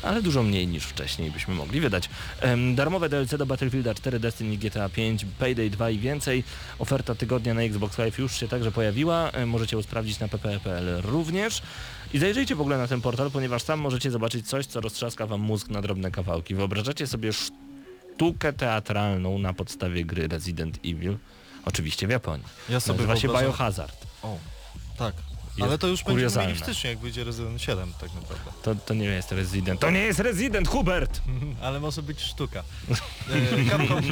[0.03, 2.09] Ale dużo mniej niż wcześniej byśmy mogli wydać.
[2.75, 6.43] Darmowe DLC do Battlefielda 4, Destiny, GTA 5, Payday 2 i więcej.
[6.79, 9.31] Oferta tygodnia na Xbox Live już się także pojawiła.
[9.31, 11.61] E, Możecie ją sprawdzić na ppe.pl również.
[12.13, 15.41] I zajrzyjcie w ogóle na ten portal, ponieważ tam możecie zobaczyć coś, co roztrzaska wam
[15.41, 16.55] mózg na drobne kawałki.
[16.55, 21.17] Wyobrażacie sobie sztukę teatralną na podstawie gry Resident Evil?
[21.65, 22.45] Oczywiście w Japonii.
[22.69, 24.07] Ja sobie Nazywa się Biohazard.
[24.23, 24.37] O,
[24.97, 25.13] tak.
[25.61, 26.47] Ale to już będziemy kuriozalne.
[26.47, 28.51] mieli w styczniu, jak wyjdzie Resident 7 tak naprawdę.
[28.61, 29.79] To, to nie jest Resident.
[29.81, 31.21] To nie jest Resident, Hubert!
[31.63, 32.63] Ale może być sztuka.
[33.29, 34.01] E, Capcom,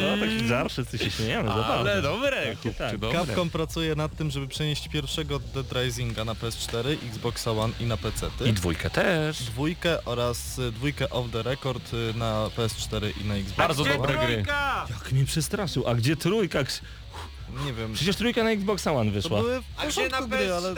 [0.00, 2.02] No taki żart, wszyscy się śmieją, ale zabawne.
[2.02, 2.98] dobre, tak.
[2.98, 3.18] dobre.
[3.18, 7.96] Capcom pracuje nad tym, żeby przenieść pierwszego Dead Risinga na PS4, Xboxa One i na
[7.96, 8.26] PC.
[8.44, 9.42] I dwójkę też.
[9.42, 13.92] Dwójkę oraz y, dwójkę Off the Record y, na PS4 i na Xbox Bardzo One.
[13.96, 14.44] dobre gry.
[14.90, 16.64] Jak mnie przestraszył, a gdzie trójka?
[17.66, 19.40] Nie wiem, Przecież trójka na Xbox One to wyszła.
[19.40, 20.74] były w porządku gry, ale...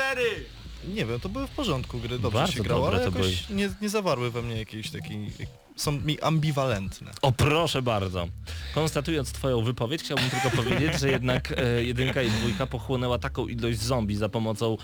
[0.88, 3.70] Nie wiem, to były w porządku gry, dobrze Bardzo się grało, ale to jakoś nie,
[3.80, 5.30] nie zawarły we mnie jakiejś takiej...
[5.76, 7.10] Są mi ambiwalentne.
[7.22, 8.28] O proszę bardzo.
[8.74, 13.78] Konstatując twoją wypowiedź, chciałbym tylko powiedzieć, że jednak e, jedynka i dwójka pochłonęła taką ilość
[13.78, 14.76] zombie za pomocą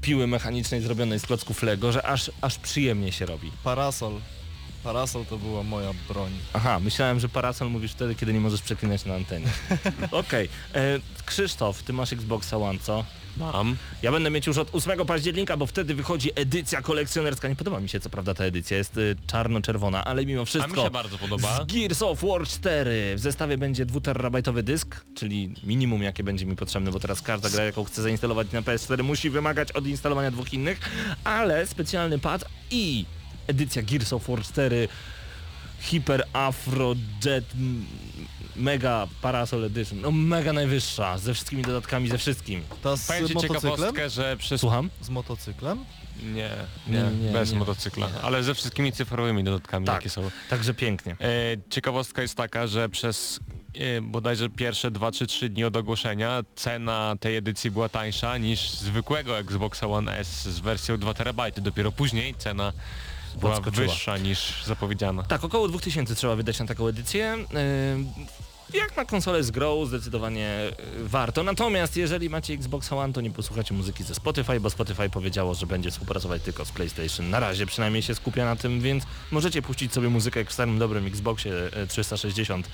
[0.00, 3.50] piły mechanicznej zrobionej z klocków Lego, że aż, aż przyjemnie się robi.
[3.64, 4.12] Parasol.
[4.84, 6.32] Parasol to była moja broń.
[6.52, 9.46] Aha, myślałem, że parasol mówisz wtedy, kiedy nie możesz przeklinać na antenie.
[10.10, 10.48] Okej.
[10.74, 13.04] E, Krzysztof, ty masz Xboxa One, co?
[13.36, 13.76] Mam.
[14.02, 17.48] Ja będę mieć już od 8 października, bo wtedy wychodzi edycja kolekcjonerska.
[17.48, 20.76] Nie podoba mi się co prawda ta edycja, jest y, czarno-czerwona, ale mimo A wszystko...
[20.76, 21.64] mi się bardzo podoba.
[21.64, 24.00] Z Gears of War 4 w zestawie będzie 2
[24.62, 28.62] dysk, czyli minimum jakie będzie mi potrzebne, bo teraz każda gra jaką chcę zainstalować na
[28.62, 30.80] PS4 musi wymagać odinstalowania dwóch innych,
[31.24, 33.04] ale specjalny pad i
[33.50, 34.88] edycja Gears of War 4
[35.80, 37.44] Hyper Afro Jet
[38.56, 42.62] Mega Parasol Edition, no mega najwyższa, ze wszystkimi dodatkami, ze wszystkim.
[42.82, 43.60] Ta z ci motocyklem?
[43.60, 44.60] ciekawostkę, że przez...
[44.60, 44.90] Słucham?
[45.00, 45.84] Z motocyklem?
[46.22, 46.50] Nie,
[46.86, 47.58] Nie, nie, bez nie.
[47.58, 48.06] motocykla.
[48.08, 48.20] Nie.
[48.20, 49.94] Ale ze wszystkimi cyfrowymi dodatkami, Tak.
[49.94, 50.30] jakie są.
[50.50, 51.12] Także pięknie.
[51.20, 51.26] E,
[51.70, 53.40] ciekawostka jest taka, że przez
[53.74, 58.70] e, bodajże pierwsze 2 czy 3 dni od ogłoszenia cena tej edycji była tańsza niż
[58.70, 61.40] zwykłego Xboxa One S z wersją 2 TB.
[61.60, 62.72] Dopiero później cena
[63.38, 63.86] była Podskoczyła.
[63.86, 65.22] wyższa niż zapowiedziana.
[65.22, 67.38] Tak, około 2000 trzeba wydać na taką edycję.
[68.74, 71.42] Jak na konsolę z grą zdecydowanie yy, warto.
[71.42, 75.66] Natomiast jeżeli macie Xbox One, to nie posłuchacie muzyki ze Spotify, bo Spotify powiedziało, że
[75.66, 77.30] będzie współpracować tylko z PlayStation.
[77.30, 80.78] Na razie przynajmniej się skupia na tym, więc możecie puścić sobie muzykę jak w starym
[80.78, 82.68] dobrym Xboxie yy, 360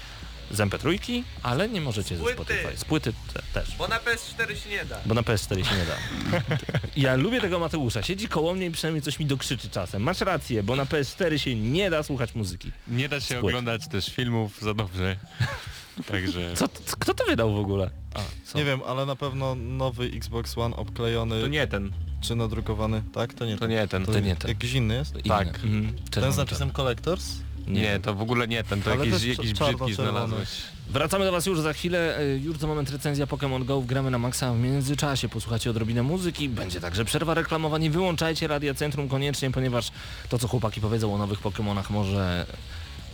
[0.50, 2.36] z MP3, ale nie możecie ze Płyty.
[2.42, 2.76] Spotify.
[2.76, 3.76] Z płyty te, też.
[3.76, 4.98] Bo na PS4 się nie da.
[5.06, 5.96] Bo na PS4 się nie da.
[6.96, 8.02] Ja lubię tego Mateusza.
[8.02, 10.02] Siedzi koło mnie i przynajmniej coś mi dokrzyczy czasem.
[10.02, 12.70] Masz rację, bo na PS4 się nie da słuchać muzyki.
[12.88, 15.16] Nie da się oglądać też filmów za dobrze.
[16.10, 16.54] Także...
[16.54, 17.90] Co, kto to wydał w ogóle?
[18.14, 18.58] A?
[18.58, 21.92] Nie wiem, ale na pewno nowy Xbox One obklejony To nie ten.
[22.20, 23.02] czy nadrukowany.
[23.12, 23.34] Tak?
[23.34, 23.70] To nie To ten.
[23.70, 24.06] nie ten.
[24.06, 24.48] To nie ten.
[24.48, 25.12] Jakiś inny jest?
[25.12, 25.22] Inny.
[25.28, 25.48] tak.
[25.48, 25.92] Mhm.
[26.10, 27.24] Ten z napisem Collectors?
[27.66, 27.80] Czarny.
[27.80, 28.82] Nie, to w ogóle nie ten.
[28.82, 30.48] To Ale jakiś, jakiś brzydki znalazłeś.
[30.90, 32.20] Wracamy do Was już za chwilę.
[32.20, 33.80] y, Już za moment recenzja Pokémon Go.
[33.80, 35.28] Gramy na maksa w międzyczasie.
[35.28, 36.48] Posłuchacie odrobinę muzyki.
[36.48, 37.78] Będzie także przerwa reklamowa.
[37.78, 39.90] Nie wyłączajcie Radia Centrum koniecznie, ponieważ
[40.28, 42.46] to, co chłopaki powiedzą o nowych Pokémonach może...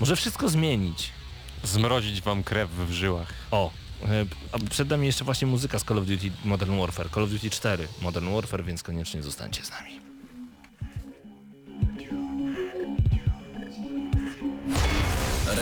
[0.00, 1.10] Może wszystko zmienić.
[1.64, 3.28] Zmrozić wam krew w żyłach.
[3.50, 3.70] O,
[4.02, 4.06] y,
[4.52, 7.10] a przed nami jeszcze właśnie muzyka z Call of Duty Modern Warfare.
[7.10, 10.00] Call of Duty 4 Modern Warfare, więc koniecznie zostańcie z nami.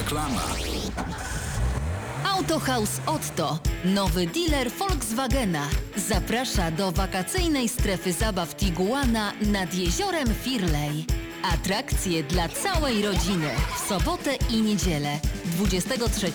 [0.01, 0.43] Reklama.
[2.37, 11.05] Autohaus Otto, nowy dealer Volkswagena, zaprasza do wakacyjnej strefy zabaw Tiguana nad jeziorem Firlej.
[11.43, 16.27] Atrakcje dla całej rodziny w sobotę i niedzielę 23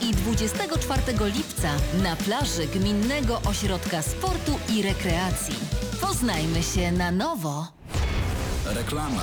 [0.00, 1.02] i 24
[1.34, 1.70] lipca
[2.02, 5.56] na plaży Gminnego Ośrodka Sportu i Rekreacji.
[6.00, 7.66] Poznajmy się na nowo.
[8.66, 9.22] Reklama.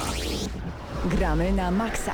[1.05, 2.13] Gramy na maksa.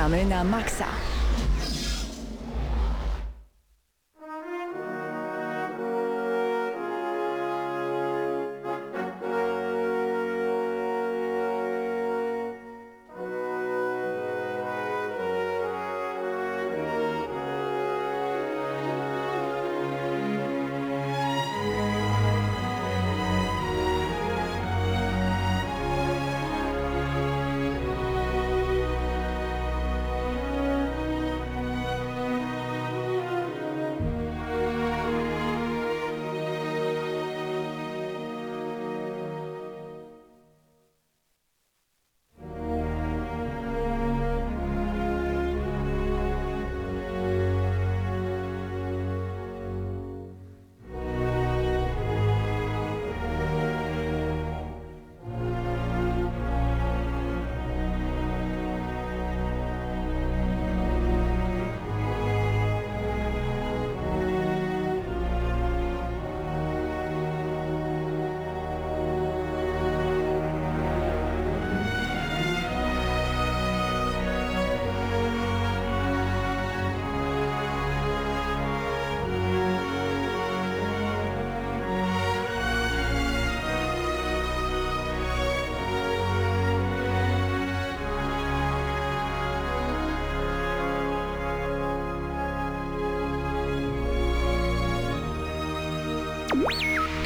[0.00, 0.99] Gramy na maksa.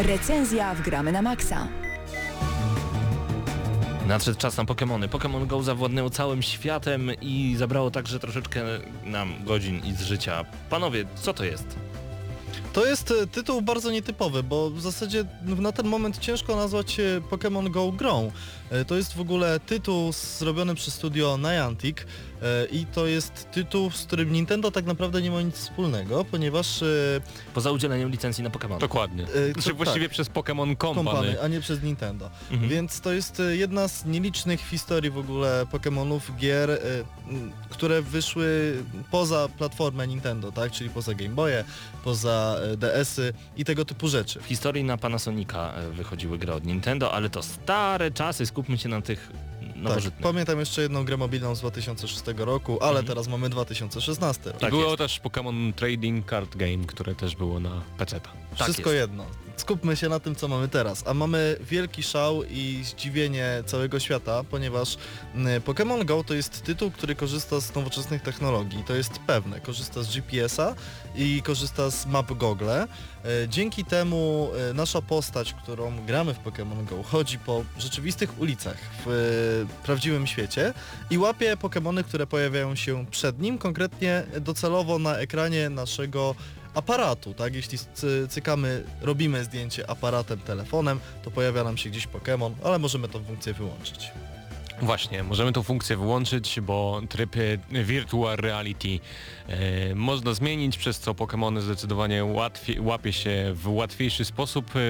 [0.04, 1.68] Recenzja w Gramy na maksa.
[4.06, 5.08] Nadszedł czas na Pokémony.
[5.08, 8.62] Pokémon Go zawładnęło całym światem i zabrało także troszeczkę
[9.04, 10.44] nam godzin i z życia.
[10.70, 11.66] Panowie, co to jest?
[12.72, 16.96] To jest e, tytuł bardzo nietypowy, bo w zasadzie na ten moment ciężko nazwać
[17.30, 18.32] Pokémon Go grą.
[18.70, 22.06] E, To jest w ogóle tytuł zrobiony przez studio Niantic.
[22.44, 26.82] E, I to jest tytuł, z którym Nintendo tak naprawdę nie ma nic wspólnego, ponieważ
[26.82, 26.86] e,
[27.54, 28.78] Poza udzieleniem licencji na Pokémon.
[28.78, 29.24] Dokładnie.
[29.24, 30.12] E, Znaczy to właściwie tak.
[30.12, 30.94] przez Pokémon Company.
[30.94, 32.30] kompany, a nie przez Nintendo.
[32.50, 32.70] Mhm.
[32.70, 36.80] Więc to jest jedna z nielicznych historii w ogóle Pokémonów, gier,
[37.70, 38.74] które wyszły
[39.10, 40.72] poza platformę Nintendo, tak?
[40.72, 41.64] Czyli poza Game Boye,
[42.04, 44.40] poza DS-y i tego typu rzeczy.
[44.40, 49.02] W historii na Panasonica wychodziły gry od Nintendo, ale to stare czasy, skupmy się na
[49.02, 49.30] tych
[49.88, 53.06] Tak, pamiętam jeszcze jedną grę mobilną z 2006 roku, ale Mhm.
[53.06, 54.56] teraz mamy 2016 rok.
[54.56, 54.98] I Tak było jest.
[54.98, 58.20] też Pokémon Trading Card Game, które też było na PC.
[58.20, 59.00] Tak Wszystko jest.
[59.10, 59.26] jedno.
[59.56, 61.06] Skupmy się na tym, co mamy teraz.
[61.06, 64.96] A mamy wielki szał i zdziwienie całego świata, ponieważ
[65.34, 68.84] mm, Pokémon Go to jest tytuł, który korzysta z nowoczesnych technologii.
[68.86, 69.60] To jest pewne.
[69.60, 70.74] Korzysta z GPS-a
[71.16, 72.70] i korzysta z map Google.
[72.70, 72.86] E,
[73.48, 79.08] Dzięki temu e, nasza postać, którą gramy w Pokémon Go, chodzi po rzeczywistych ulicach w
[79.08, 80.74] e, prawdziwym świecie
[81.10, 86.34] i łapie Pokémony, które pojawiają się przed nim, konkretnie docelowo na ekranie naszego
[86.74, 87.54] aparatu, tak?
[87.54, 93.08] Jeśli cy- cykamy, robimy zdjęcie aparatem, telefonem, to pojawia nam się gdzieś Pokémon, ale możemy
[93.08, 94.10] tą funkcję wyłączyć.
[94.82, 97.36] Właśnie, możemy tą funkcję wyłączyć, bo tryb
[97.72, 98.88] e, Virtual Reality
[99.48, 104.70] e, można zmienić, przez co Pokémony zdecydowanie łatwiej, łapie się w łatwiejszy sposób.
[104.76, 104.80] E,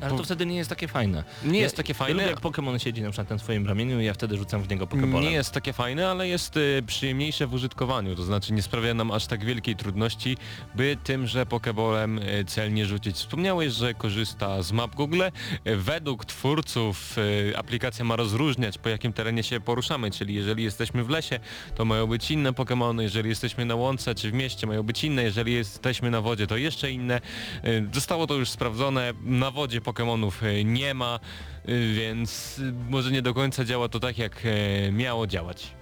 [0.00, 1.24] Ale po- to wtedy nie jest takie fajne.
[1.44, 2.14] nie Ja- jest takie Ja fajne.
[2.22, 4.86] lubię, jak Pokémon siedzi na przykład na swoim ramieniu i ja wtedy rzucam w niego
[4.86, 5.20] Pokéballem.
[5.22, 9.10] Nie jest takie fajne, ale jest y, przyjemniejsze w użytkowaniu, to znaczy nie sprawia nam
[9.10, 10.36] aż tak wielkiej trudności,
[10.74, 13.16] by tymże Pokeballem y, celnie rzucić.
[13.16, 15.22] Wspomniałeś, że korzysta z map Google.
[15.66, 21.04] Y, Według twórców y, aplikacja ma rozróżniać po jakim terenie się poruszamy, czyli jeżeli jesteśmy
[21.04, 21.40] w lesie,
[21.74, 25.22] to mają być inne Pokemony, jeżeli jesteśmy na łące czy w mieście mają być inne,
[25.22, 27.20] jeżeli jesteśmy na wodzie to jeszcze inne.
[27.64, 31.20] Y, Zostało to już sprawdzone, na wodzie Pokemonów y, nie ma,
[31.68, 35.77] y, więc y, może nie do końca działa to tak jak e, miało działać.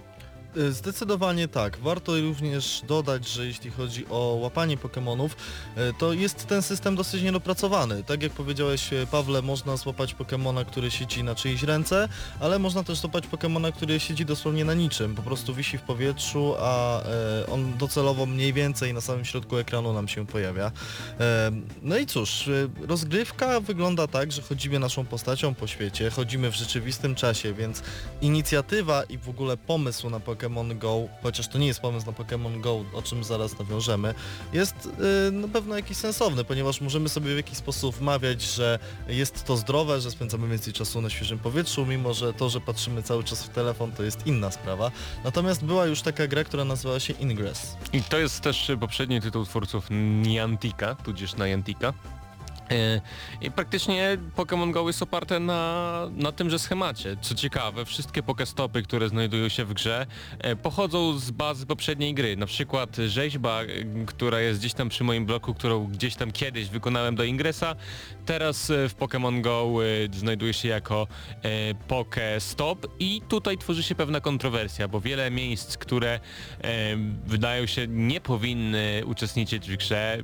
[0.69, 1.77] Zdecydowanie tak.
[1.79, 7.23] Warto również dodać, że jeśli chodzi o łapanie Pokémonów, y, to jest ten system dosyć
[7.23, 8.03] niedopracowany.
[8.03, 12.83] Tak jak powiedziałeś y, Pawle, można złapać Pokémona, który siedzi na czyjejś ręce, ale można
[12.83, 15.15] też złapać Pokémona, który siedzi dosłownie na niczym.
[15.15, 19.93] Po prostu wisi w powietrzu, a y, on docelowo mniej więcej na samym środku ekranu
[19.93, 20.71] nam się pojawia.
[21.81, 22.49] No i cóż,
[22.87, 27.83] rozgrywka wygląda tak, że chodzimy naszą postacią po świecie, chodzimy w rzeczywistym czasie, więc
[28.21, 32.61] inicjatywa i w ogóle pomysł na Pokémon Go, chociaż to nie jest pomysł na Pokémon
[32.61, 34.13] Go, o czym zaraz nawiążemy,
[34.53, 34.89] jest
[35.27, 39.57] y, na pewno jakiś sensowny, ponieważ możemy sobie w jakiś sposób wmawiać, że jest to
[39.57, 43.43] zdrowe, że spędzamy więcej czasu na świeżym powietrzu, mimo że to, że patrzymy cały czas
[43.43, 44.91] w telefon, to jest inna sprawa.
[45.23, 47.77] Natomiast była już taka gra, która nazywała się Ingress.
[47.93, 49.87] I to jest też poprzedni tytuł twórców
[50.23, 51.93] Niantica, tudzież Niantica.
[52.71, 53.01] E,
[53.41, 57.17] I praktycznie Pokémon Go jest oparte na, na tymże schemacie.
[57.21, 60.05] Co ciekawe, wszystkie Pokestopy, które znajdują się w grze,
[60.39, 62.37] e, pochodzą z bazy poprzedniej gry.
[62.37, 63.65] Na przykład rzeźba, e,
[64.05, 67.75] która jest gdzieś tam przy moim bloku, którą gdzieś tam kiedyś wykonałem do Ingresa,
[68.25, 69.73] teraz w Pokémon Go
[70.13, 71.07] znajduje się jako
[71.87, 76.19] Pokestop i tutaj tworzy się pewna kontrowersja, bo wiele miejsc, które
[77.25, 80.23] wydają się nie powinny uczestniczyć w grze,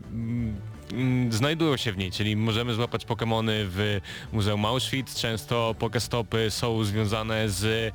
[1.29, 3.99] znajdują się w niej, czyli możemy złapać Pokémony w
[4.33, 5.15] Muzeum Auschwitz.
[5.15, 7.91] Często Pokestopy są związane z e,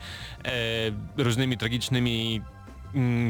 [1.16, 2.57] różnymi tragicznymi mm,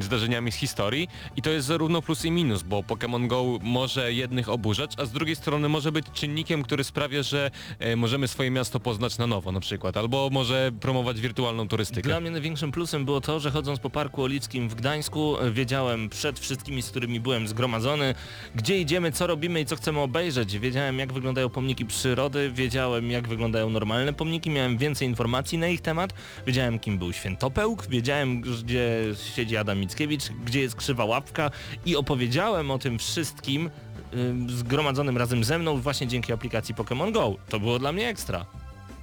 [0.01, 4.49] zdarzeniami z historii i to jest zarówno plus i minus, bo Pokémon Go może jednych
[4.49, 8.81] oburzać, a z drugiej strony może być czynnikiem, który sprawia, że e, możemy swoje miasto
[8.81, 12.09] poznać na nowo na przykład, albo może promować wirtualną turystykę.
[12.09, 16.09] Dla mnie największym plusem było to, że chodząc po Parku Olickim w Gdańsku e, wiedziałem
[16.09, 18.15] przed wszystkimi, z którymi byłem zgromadzony,
[18.55, 20.59] gdzie idziemy, co robimy i co chcemy obejrzeć.
[20.59, 25.81] Wiedziałem jak wyglądają pomniki przyrody, wiedziałem jak wyglądają normalne pomniki, miałem więcej informacji na ich
[25.81, 26.13] temat,
[26.47, 29.05] wiedziałem kim był Świętopełk, wiedziałem gdzie
[29.35, 31.51] siedzi Adam Mickiewicz, gdzie jest Krzywa Łapka
[31.87, 33.71] i opowiedziałem o tym wszystkim
[34.15, 37.37] ym, zgromadzonym razem ze mną właśnie dzięki aplikacji Pokémon Go.
[37.49, 38.47] To było dla mnie ekstra.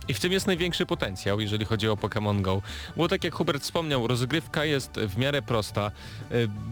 [0.08, 2.62] I w tym jest największy potencjał, jeżeli chodzi o Pokémon Go.
[2.98, 5.92] Bo tak jak Hubert wspomniał, rozgrywka jest w miarę prosta.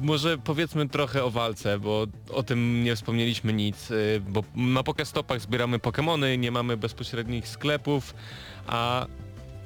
[0.01, 5.41] Może powiedzmy trochę o walce, bo o tym nie wspomnieliśmy nic, y, bo na Pokestopach
[5.41, 8.13] zbieramy Pokémony, nie mamy bezpośrednich sklepów,
[8.67, 9.07] a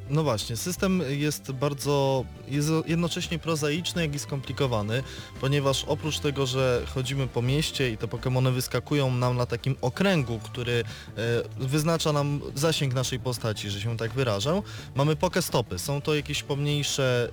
[0.09, 5.03] No właśnie, system jest bardzo, jest jednocześnie prozaiczny, jak i skomplikowany,
[5.41, 10.39] ponieważ oprócz tego, że chodzimy po mieście i te Pokémony wyskakują nam na takim okręgu,
[10.43, 10.83] który
[11.17, 11.23] e,
[11.57, 14.61] wyznacza nam zasięg naszej postaci, że się tak wyrażę,
[14.95, 15.79] mamy Pokestopy.
[15.79, 17.29] Są to jakieś pomniejsze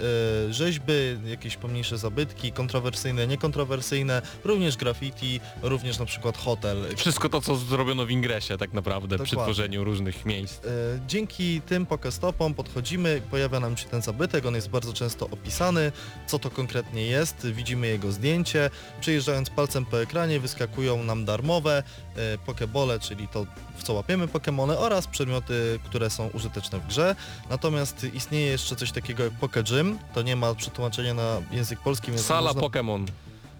[0.48, 0.92] e, rzeźby,
[1.26, 8.06] jakieś pomniejsze zabytki, kontrowersyjne, niekontrowersyjne, również graffiti, również na przykład hotel, wszystko to, co zrobiono
[8.06, 9.54] w ingresie tak naprawdę przy Dokładnie.
[9.54, 10.64] tworzeniu różnych miejsc.
[10.64, 10.68] E,
[11.06, 15.92] Dzięki tym Pokestopom podchodzimy, pojawia nam się ten zabytek, on jest bardzo często opisany,
[16.26, 21.82] co to konkretnie jest, widzimy jego zdjęcie, przejeżdżając palcem po ekranie wyskakują nam darmowe
[22.16, 23.46] e, pokebole, czyli to
[23.76, 27.16] w co łapiemy pokemony oraz przedmioty, które są użyteczne w grze.
[27.50, 32.26] Natomiast istnieje jeszcze coś takiego jak Pokegym, to nie ma przetłumaczenia na język polski, więc
[32.26, 32.62] Sala można...
[32.62, 33.06] Pokémon.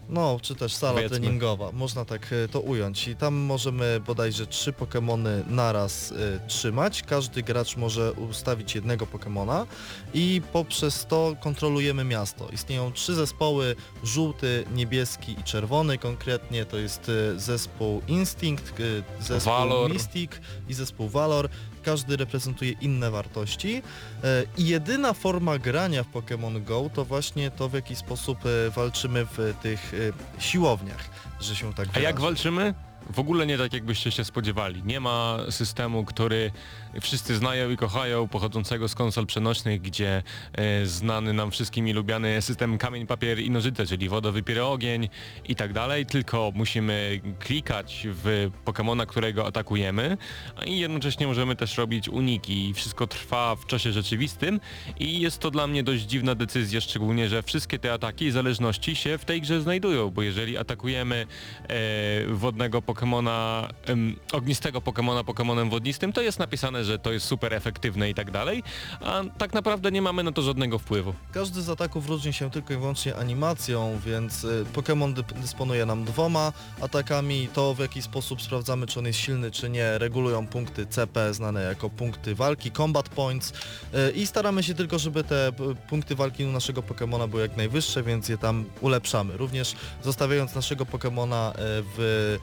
[0.09, 1.21] No, czy też sala Powiedzmy.
[1.21, 3.09] treningowa, można tak e, to ująć.
[3.09, 7.03] I tam możemy bodajże trzy Pokemony naraz e, trzymać.
[7.03, 9.67] Każdy gracz może ustawić jednego Pokemona
[10.15, 12.49] i poprzez to kontrolujemy miasto.
[12.53, 16.65] Istnieją trzy zespoły, żółty, niebieski i czerwony konkretnie.
[16.65, 18.75] To jest e, zespół Instinct,
[19.21, 19.93] e, zespół Valor.
[19.93, 20.31] Mystic
[20.69, 21.49] i zespół Valor.
[21.85, 23.83] Każdy reprezentuje inne wartości.
[24.25, 28.71] E, I jedyna forma grania w Pokémon Go to właśnie to, w jaki sposób e,
[28.71, 29.93] walczymy w tych
[30.39, 31.11] e, siłowniach,
[31.41, 32.21] że się tak A jak wyrażę.
[32.21, 32.75] walczymy?
[33.11, 34.83] W ogóle nie tak jakbyście się spodziewali.
[34.85, 36.51] Nie ma systemu, który
[37.01, 40.23] wszyscy znają i kochają, pochodzącego z konsol przenośnych, gdzie
[40.53, 45.09] e, znany nam wszystkim i lubiany system kamień, papier i nożyce, czyli woda, wypier, ogień
[45.45, 50.17] i tak dalej, tylko musimy klikać w Pokemona, którego atakujemy
[50.67, 52.69] i jednocześnie możemy też robić uniki.
[52.69, 54.61] I wszystko trwa w czasie rzeczywistym
[54.99, 58.97] i jest to dla mnie dość dziwna decyzja, szczególnie, że wszystkie te ataki i zależności
[58.97, 61.27] się w tej grze znajdują, bo jeżeli atakujemy
[61.69, 67.55] e, wodnego Pokemona, em, ognistego Pokemona Pokemonem wodnistym, to jest napisane, że to jest super
[67.55, 68.63] efektywne i tak dalej,
[69.01, 71.15] a tak naprawdę nie mamy na to żadnego wpływu.
[71.33, 76.05] Każdy z ataków różni się tylko i wyłącznie animacją, więc y, Pokémon dy- dysponuje nam
[76.05, 77.49] dwoma atakami.
[77.55, 81.63] To w jaki sposób sprawdzamy, czy on jest silny, czy nie, regulują punkty CP, znane
[81.63, 83.53] jako punkty walki, Combat Points
[84.09, 85.53] y, i staramy się tylko, żeby te
[85.89, 89.37] punkty walki u naszego Pokémona były jak najwyższe, więc je tam ulepszamy.
[89.37, 89.75] Również
[90.05, 91.55] zostawiając naszego Pokémona y,
[91.97, 92.39] w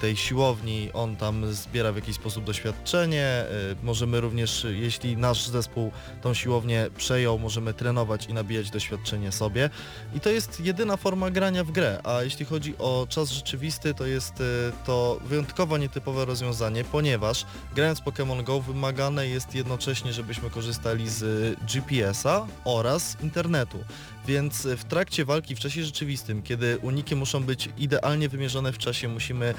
[0.00, 3.44] tej siłowni, on tam zbiera w jakiś sposób doświadczenie.
[3.72, 5.92] y, Możemy również, jeśli nasz zespół
[6.22, 9.70] tą siłownię przejął, możemy trenować i nabijać doświadczenie sobie.
[10.14, 14.06] I to jest jedyna forma grania w grę, a jeśli chodzi o czas rzeczywisty, to
[14.06, 14.44] jest y,
[14.86, 21.24] to wyjątkowo nietypowe rozwiązanie, ponieważ grając Pokémon Go wymagane jest jednocześnie, żebyśmy korzystali z
[21.60, 23.78] GPS-a oraz internetu.
[24.26, 28.78] Więc y, w trakcie walki w czasie rzeczywistym, kiedy uniki muszą być idealnie wymierzone w
[28.78, 29.54] czasie, musimy e,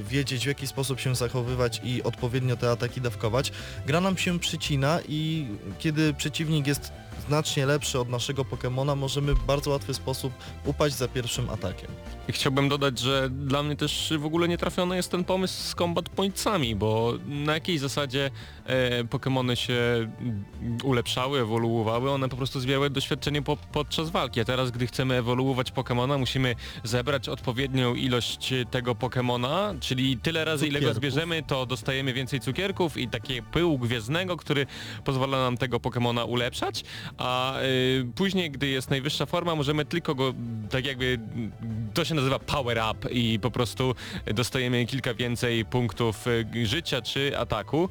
[0.00, 3.52] wiedzieć w jaki sposób się zachowywać i odpowiednio te ataki dawkować,
[3.86, 5.46] gra nam się przycina i
[5.78, 6.92] kiedy przeciwnik jest
[7.28, 10.32] znacznie lepszy od naszego Pokemona, możemy w bardzo łatwy sposób
[10.64, 11.90] upaść za pierwszym atakiem.
[12.28, 15.74] I chciałbym dodać, że dla mnie też w ogóle nie trafiony jest ten pomysł z
[15.74, 18.30] combat pointsami, bo na jakiej zasadzie
[18.66, 20.44] e, Pokemony się mm,
[20.84, 25.70] ulepszały, ewoluowały, one po prostu zbierały doświadczenie po, podczas walki, a teraz gdy chcemy ewoluować
[25.70, 26.54] Pokemona, musimy
[26.84, 31.12] zebrać odpowiednią ilość tego Pokemona, czyli tyle razy ile go Cukierków.
[31.12, 34.66] zbierzemy, to dostajemy więcej cukierków i takie pył gwiezdnego, który
[35.04, 36.84] pozwala nam tego Pokemona ulepszać,
[37.18, 40.34] a y, później, gdy jest najwyższa forma, możemy tylko go,
[40.70, 41.18] tak jakby,
[41.94, 43.94] to się nazywa power up i po prostu
[44.34, 47.88] dostajemy kilka więcej punktów y, życia czy ataku.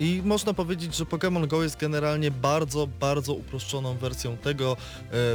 [0.00, 4.76] I można powiedzieć, że Pokémon Go jest generalnie bardzo, bardzo uproszczoną wersją tego, e,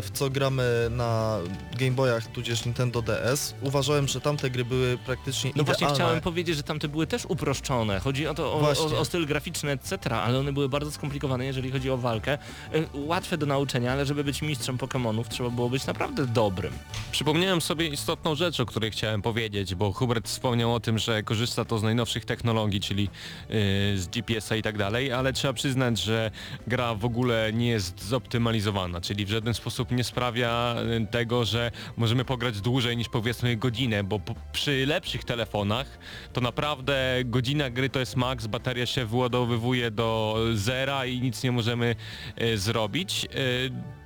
[0.02, 1.40] w co gramy na
[1.80, 3.56] Game Boyach tudzież Nintendo DS.
[3.62, 5.66] Uważałem, że tamte gry były praktycznie No idealne.
[5.66, 8.00] właśnie chciałem powiedzieć, że tamte były też uproszczone.
[8.00, 11.72] Chodzi o to, o, o, o styl graficzny, etc., ale one były bardzo skomplikowane, jeżeli
[11.72, 12.38] chodzi o walkę.
[12.76, 16.74] Y, Łatwe do nauczenia, ale żeby być mistrzem Pokemonów, trzeba było być naprawdę dobrym.
[17.12, 21.66] Przypomniałem sobie istotną rzecz, o której chciałem powiedzieć, bo Hubert wspomniał o tym, że korzysta
[21.66, 23.56] to z najnowszych technologii, czyli yy,
[23.98, 26.32] z GPS-a i tak dalej, ale trzeba przyznać, że
[26.68, 31.72] gra w ogóle nie jest zoptymalizowana, czyli w żaden sposób nie sprawia y, tego, że
[31.98, 34.20] możemy pograć dłużej niż powiedzmy godzinę, bo
[34.52, 36.00] przy lepszych telefonach
[36.34, 36.96] to naprawdę
[37.26, 41.96] godzina gry to jest max, bateria się wyładowywuje do zera i nic nie możemy
[42.42, 43.26] y, zrobić.
[43.36, 44.03] Y,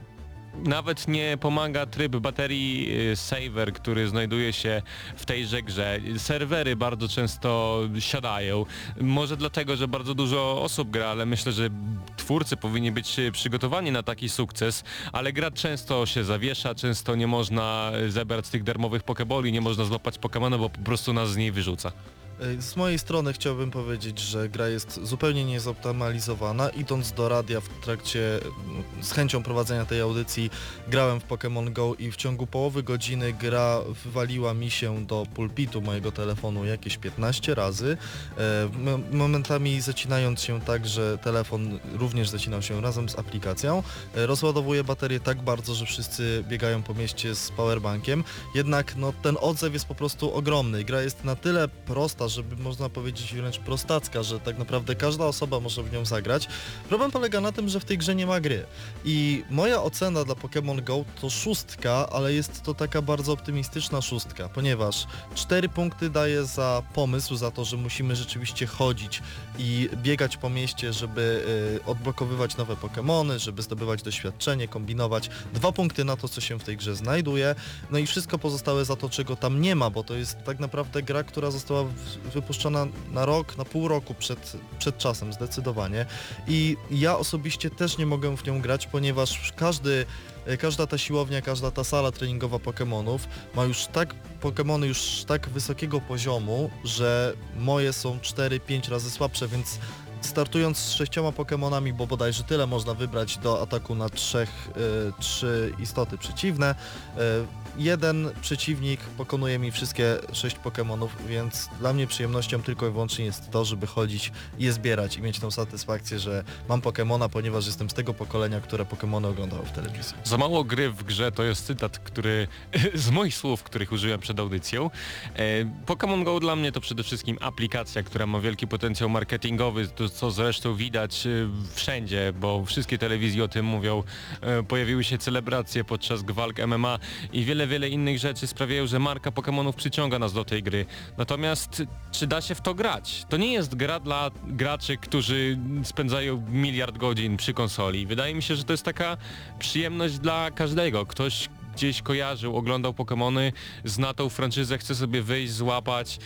[0.64, 4.82] nawet nie pomaga tryb baterii y, saver, który znajduje się
[5.16, 6.00] w tejże grze.
[6.18, 8.66] Serwery bardzo często siadają.
[9.02, 11.70] Może dlatego, że bardzo dużo osób gra, ale myślę, że
[12.18, 17.92] twórcy powinni być przygotowani na taki sukces, ale gra często się zawiesza, często nie można
[18.08, 21.92] zebrać tych darmowych pokeboli, nie można złapać Pokemona, bo po prostu nas z niej wyrzuca.
[22.40, 26.70] E, Z mojej strony chciałbym powiedzieć, że gra jest zupełnie niezoptymalizowana.
[26.70, 30.50] Idąc do radia w trakcie, mm, z chęcią prowadzenia tej audycji,
[30.88, 35.82] grałem w Pokémon Go i w ciągu połowy godziny gra wywaliła mi się do pulpitu
[35.82, 37.98] mojego telefonu jakieś 15 razy,
[38.38, 43.84] m- momentami zacinając się tak, że telefon również zacinał się razem z aplikacją.
[44.16, 48.24] E, Rozładowuje baterię tak bardzo, że wszyscy biegają po mieście z powerbankiem,
[48.56, 50.84] jednak no, ten odzew jest po prostu ogromny.
[50.84, 55.60] Gra jest na tyle prosta żeby można powiedzieć wręcz prostacka, że tak naprawdę każda osoba
[55.60, 56.48] może w nią zagrać.
[56.90, 58.66] Problem polega na tym, że w tej grze nie ma gry.
[59.06, 64.50] I moja ocena dla Pokémon Go to szóstka, ale jest to taka bardzo optymistyczna szóstka,
[64.50, 69.22] ponieważ cztery punkty daje za pomysł, za to, że musimy rzeczywiście chodzić
[69.60, 71.44] i biegać po mieście, żeby
[71.84, 75.30] y, odblokowywać nowe Pokémony, żeby zdobywać doświadczenie, kombinować.
[75.54, 77.56] Dwa punkty na to, co się w tej grze znajduje.
[77.92, 81.04] No i wszystko pozostałe za to, czego tam nie ma, bo to jest tak naprawdę
[81.04, 81.86] gra, która została
[82.34, 86.06] wypuszczona na rok, na pół roku przed, przed czasem zdecydowanie.
[86.48, 90.06] I ja osobiście też nie mogę w nią grać, ponieważ każdy
[90.46, 93.20] e, Każda ta siłownia, każda ta sala treningowa Pokémonów
[93.56, 99.80] ma już tak Pokémony już tak wysokiego poziomu, że moje są 4-5 razy słabsze, więc
[100.22, 105.74] startując z sześcioma Pokémonami, bo bodajże tyle można wybrać do ataku na trzech, y, trzy
[105.80, 106.76] istoty przeciwne,
[107.18, 113.26] y, jeden przeciwnik pokonuje mi wszystkie sześć Pokémonów, więc dla mnie przyjemnością tylko i wyłącznie
[113.26, 117.66] jest to, żeby chodzić i je zbierać i mieć tą satysfakcję, że mam Pokémona, ponieważ
[117.66, 120.18] jestem z tego pokolenia, które Pokémony oglądało w telewizji.
[120.24, 122.48] Za mało gry w grze to jest cytat, który
[122.94, 124.90] z moich słów, których użyłem przed audycją.
[125.36, 130.10] E, Pokémon Go dla mnie to przede wszystkim aplikacja, która ma wielki potencjał marketingowy, to
[130.10, 131.30] co zresztą widać e,
[131.74, 134.04] wszędzie, bo wszystkie telewizje o tym mówią.
[134.42, 137.00] E, Pojawiły się celebracje podczas walk MMA
[137.34, 140.86] i wiele, wiele innych rzeczy sprawiają, że marka Pokémonów przyciąga nas do tej gry.
[141.18, 143.26] Natomiast czy da się w to grać?
[143.30, 148.06] To nie jest gra dla graczy, którzy spędzają miliard godzin przy konsoli.
[148.06, 149.18] Wydaje mi się, że to jest taka
[149.60, 151.06] przyjemność dla każdego.
[151.06, 153.52] Ktoś gdzieś kojarzył, oglądał Pokémony,
[153.86, 156.20] zna tą franczyzę, chce sobie wyjść, złapać.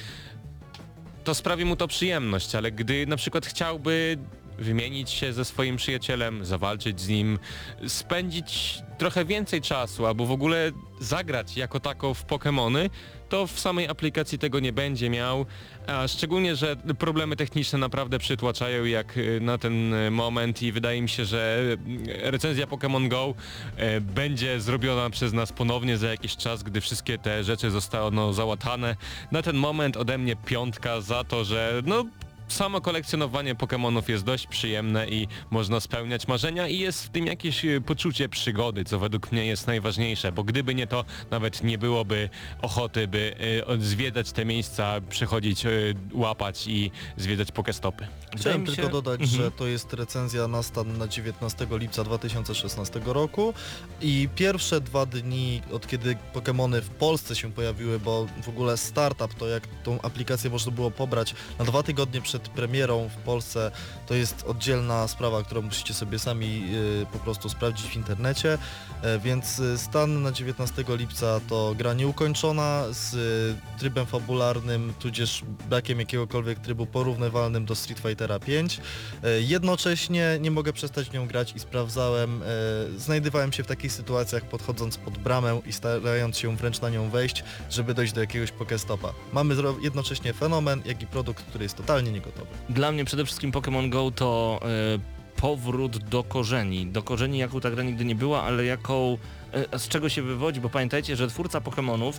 [1.23, 4.17] To sprawi mu to przyjemność, ale gdy na przykład chciałby
[4.61, 7.39] wymienić się ze swoim przyjacielem, zawalczyć z nim,
[7.87, 12.89] spędzić trochę więcej czasu albo w ogóle zagrać jako tako w Pokémony,
[13.29, 15.45] to w samej aplikacji tego nie będzie miał,
[15.87, 21.01] a szczególnie, że problemy techniczne naprawdę przytłaczają jak y, na ten y, moment i wydaje
[21.01, 21.61] mi się, że
[22.07, 23.33] y, recenzja Pokémon Go
[24.01, 28.95] będzie zrobiona przez nas ponownie za jakiś czas, gdy wszystkie te rzeczy zostaną załatane.
[29.31, 32.05] Na ten moment ode mnie piątka za to, że no
[32.53, 37.65] samo kolekcjonowanie Pokémonów jest dość przyjemne i można spełniać marzenia i jest w tym jakieś
[37.65, 42.29] e, poczucie przygody, co według mnie jest najważniejsze, bo gdyby nie to, nawet nie byłoby
[42.61, 43.35] ochoty, by
[43.65, 45.69] od- zwiedzać te miejsca, przychodzić, e,
[46.13, 48.07] łapać i zwiedzać Pokestopy.
[48.37, 49.41] Chciałem mi tylko się- dodać, Mhm.
[49.41, 53.53] że to jest recenzja na stan na 19 lipca 2016 roku
[54.01, 59.33] i pierwsze dwa dni od kiedy Pokémony w Polsce się pojawiły, bo w ogóle startup
[59.33, 63.71] to jak tą aplikację można było pobrać na dwa tygodnie przed premierą w Polsce
[64.07, 68.57] to jest oddzielna sprawa, którą musicie sobie sami y, po prostu sprawdzić w internecie,
[69.01, 75.43] e, więc y, stan na 19 lipca to gra nieukończona z y, trybem fabularnym, tudzież
[75.69, 78.81] brakiem jakiegokolwiek trybu porównywalnym do Street Fightera 5.
[79.23, 82.45] E, Jednocześnie nie mogę przestać nią grać i sprawdzałem, e,
[82.99, 87.43] znajdowałem się w takich sytuacjach podchodząc pod bramę i starając się wręcz na nią wejść,
[87.69, 89.13] żeby dojść do jakiegoś Pokestopa.
[89.33, 92.30] Mamy jednocześnie fenomen, jak i produkt, który jest totalnie niegotowy.
[92.69, 94.67] Dla mnie przede wszystkim Pokémon Go to e,
[95.41, 96.85] powrót do korzeni.
[96.85, 99.17] Do korzeni, jaką ta gra nigdy nie była, ale jaką
[99.77, 102.13] z czego się wywodzi, bo pamiętajcie, że twórca Pokémonów,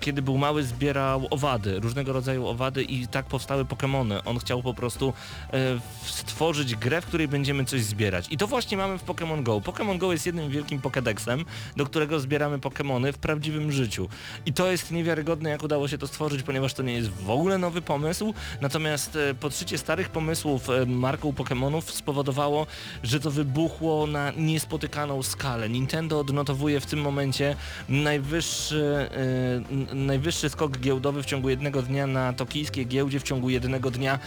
[0.00, 4.20] kiedy był mały, zbierał owady, różnego rodzaju owady i tak powstały Pokémony.
[4.24, 5.12] On chciał po prostu
[5.52, 8.26] e, stworzyć grę, w której będziemy coś zbierać.
[8.30, 9.60] I to właśnie mamy w Pokémon Go.
[9.60, 11.44] Pokémon Go jest jednym wielkim Pokédexem,
[11.76, 14.08] do którego zbieramy Pokémony w prawdziwym życiu.
[14.46, 17.58] I to jest niewiarygodne, jak udało się to stworzyć, ponieważ to nie jest w ogóle
[17.58, 22.66] nowy pomysł, natomiast e, podszycie starych pomysłów e, marką Pokémonów spowodowało,
[23.02, 25.68] że to wybuchło na niespotykaną skalę.
[25.68, 27.56] Nintendo odnotowuje w tym momencie
[27.88, 29.08] najwyższy,
[29.70, 34.18] n- najwyższy skok giełdowy w ciągu jednego dnia na tokijskiej giełdzie, w ciągu jednego dnia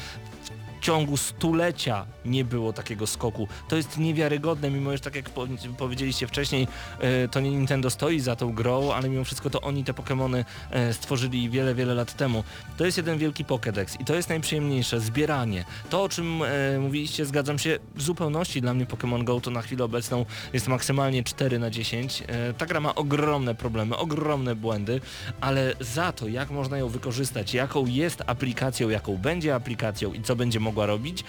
[0.84, 3.48] ciągu stulecia nie było takiego skoku.
[3.68, 6.68] To jest niewiarygodne, mimo że tak jak po, powiedzieliście wcześniej,
[7.00, 10.46] e, to nie Nintendo stoi za tą grą, ale mimo wszystko to oni te Pokémony
[10.72, 12.44] e, stworzyli wiele, wiele lat temu.
[12.78, 15.66] To jest jeden wielki Pokédex i to jest najprzyjemniejsze, zbieranie.
[15.90, 18.62] To o czym e, mówiliście, zgadzam się w zupełności.
[18.62, 22.24] Dla mnie Pokémon Go to na chwilę obecną jest maksymalnie 4 na 10.
[22.28, 25.02] E, ta gra ma ogromne problemy, ogromne błędy,
[25.42, 30.36] ale za to jak można ją wykorzystać, jaką jest aplikacją, jaką będzie aplikacją i co
[30.36, 31.24] będzie mogła robić,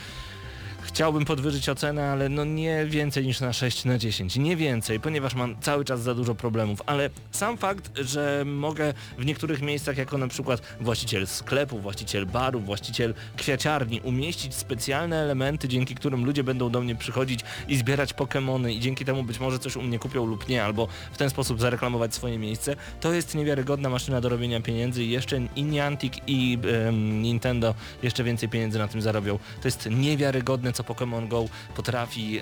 [0.94, 4.36] chciałbym podwyżyć ocenę, ale no nie więcej niż na 6 na 10.
[4.36, 9.24] Nie więcej, ponieważ mam cały czas za dużo problemów, ale sam fakt, że mogę w
[9.24, 15.94] niektórych miejscach jako na przykład właściciel sklepu, właściciel baru, właściciel kwiaciarni umieścić specjalne elementy, dzięki
[15.94, 19.76] którym ludzie będą do mnie przychodzić i zbierać Pokemony i dzięki temu być może coś
[19.76, 23.88] u mnie kupią lub nie, albo w ten sposób zareklamować swoje miejsce, to jest niewiarygodna
[23.88, 26.58] maszyna do robienia pieniędzy i jeszcze i Niantic i
[26.92, 29.38] Nintendo jeszcze więcej pieniędzy na tym zarobią.
[29.62, 31.44] To jest niewiarygodne, co Pokémon Go
[31.76, 32.40] potrafi,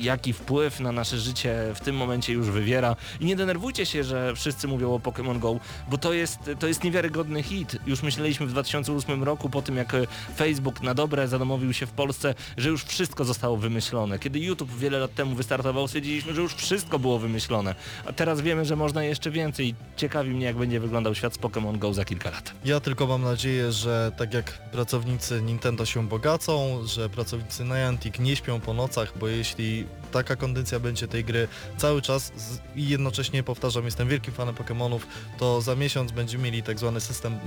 [0.00, 2.96] jaki wpływ na nasze życie w tym momencie już wywiera.
[3.20, 6.84] I nie denerwujcie się, że wszyscy mówią o Pokémon Go, bo to jest, to jest
[6.84, 7.76] niewiarygodny hit.
[7.86, 10.06] Już myśleliśmy w 2008 roku, po tym jak e,
[10.36, 14.18] Facebook na dobre zadomowił się w Polsce, że już wszystko zostało wymyślone.
[14.18, 17.74] Kiedy YouTube wiele lat temu wystartował, stwierdziliśmy, że już wszystko było wymyślone.
[18.06, 19.74] A teraz wiemy, że można jeszcze więcej.
[19.96, 22.52] Ciekawi mnie, jak będzie wyglądał świat z Pokémon Go za kilka lat.
[22.64, 28.36] Ja tylko mam nadzieję, że tak jak pracownicy Nintendo się bogacą, że pracownicy Niantic nie
[28.36, 32.32] śpią po nocach, bo jeśli taka kondycja będzie tej gry cały czas
[32.76, 35.00] i jednocześnie powtarzam, jestem wielkim fanem Pokémonów,
[35.38, 37.38] to za miesiąc będziemy mieli tak zwany system,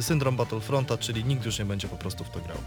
[0.00, 2.58] syndrom Battlefronta, czyli nikt już nie będzie po prostu w to grał.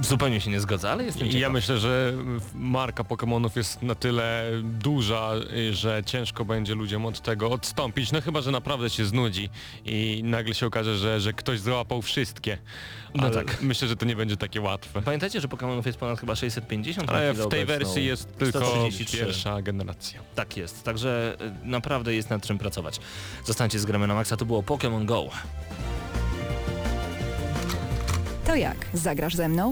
[0.00, 1.40] Zupełnie się nie zgodzę, ale jestem ciekaw.
[1.40, 2.12] ja myślę, że
[2.54, 5.30] marka Pokémonów jest na tyle duża,
[5.70, 8.12] że ciężko będzie ludziom od tego odstąpić.
[8.12, 9.48] No chyba, że naprawdę się znudzi
[9.84, 12.58] i nagle się okaże, że, że ktoś złapał wszystkie.
[13.14, 13.62] No Ale tak.
[13.62, 15.02] Myślę, że to nie będzie takie łatwe.
[15.02, 19.16] Pamiętajcie, że Pokémonów jest ponad chyba 650 na Ale w tej wersji jest tylko 133.
[19.16, 20.20] pierwsza generacja.
[20.34, 23.00] Tak jest, także y, naprawdę jest nad czym pracować.
[23.44, 25.28] Zostańcie z gramy na maksa, to było Pokémon Go.
[28.48, 28.76] To jak?
[28.94, 29.70] Zagrasz ze mną?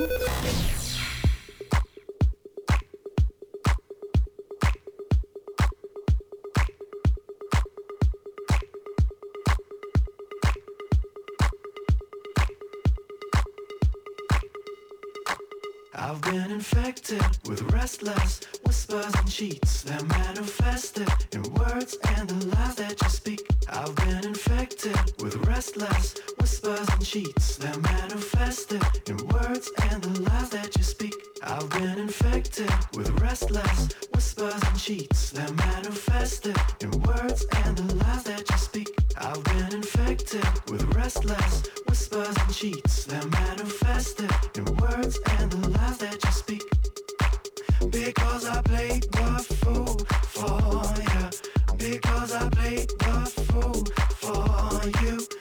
[15.95, 22.75] I've been infected with restless whispers and cheats that manifested in words and the lies
[22.75, 23.41] that you speak.
[23.69, 30.51] I've been infected with restless whispers and cheats that manifested in words and the lies
[30.51, 31.15] that you speak.
[31.43, 38.25] I've been infected with restless whispers and cheats that manifested in words and the lies
[38.25, 38.89] that you speak.
[39.17, 45.99] I've been infected with restless whispers and cheats that manifested in words and the lies
[45.99, 46.86] that you speak.
[48.05, 49.97] Because I played the fool
[50.37, 51.79] for you.
[51.79, 53.85] Because I played the fool
[54.21, 55.36] for you.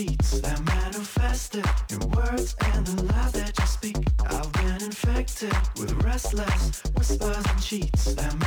[0.00, 3.96] And that manifested in words and the lies that you speak.
[4.26, 8.39] I've been infected with restless whispers and cheats that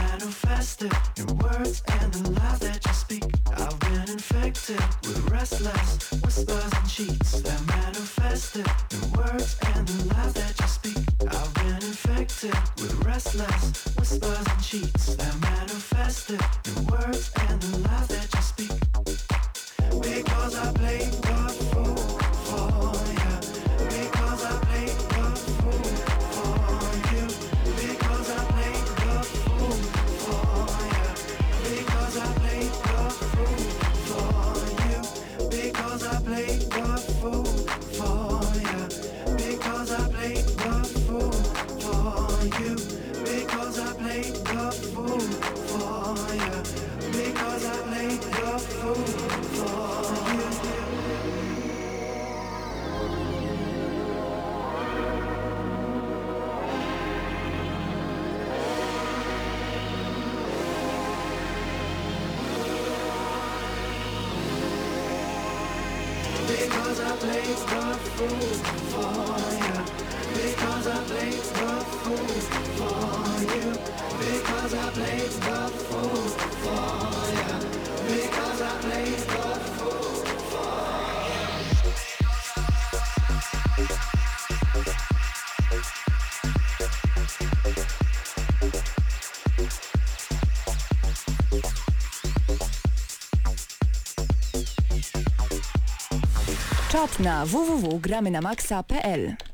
[96.93, 99.53] Czat na www.gramynamaksa.pl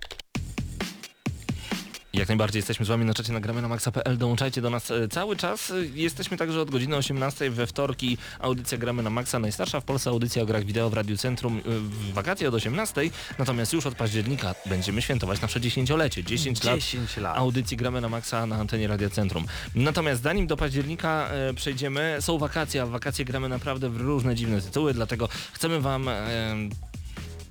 [2.29, 4.17] najbardziej jesteśmy z Wami na czacie nagramy na maxa.pl.
[4.17, 5.73] Dołączajcie do nas e, cały czas.
[5.93, 8.17] Jesteśmy także od godziny 18 we wtorki.
[8.39, 11.61] Audycja Gramy na Maxa, najstarsza w Polsce audycja o grach wideo w Radiu Centrum e,
[11.65, 13.01] w wakacje od 18.
[13.39, 16.23] Natomiast już od października będziemy świętować nasze dziesięciolecie.
[16.23, 17.37] 10 lat 10 lat.
[17.37, 19.45] audycji Gramy na Maxa na antenie Radia Centrum.
[19.75, 24.35] Natomiast zanim do października e, przejdziemy, są wakacje, a w wakacje gramy naprawdę w różne
[24.35, 26.55] dziwne tytuły, dlatego chcemy Wam e,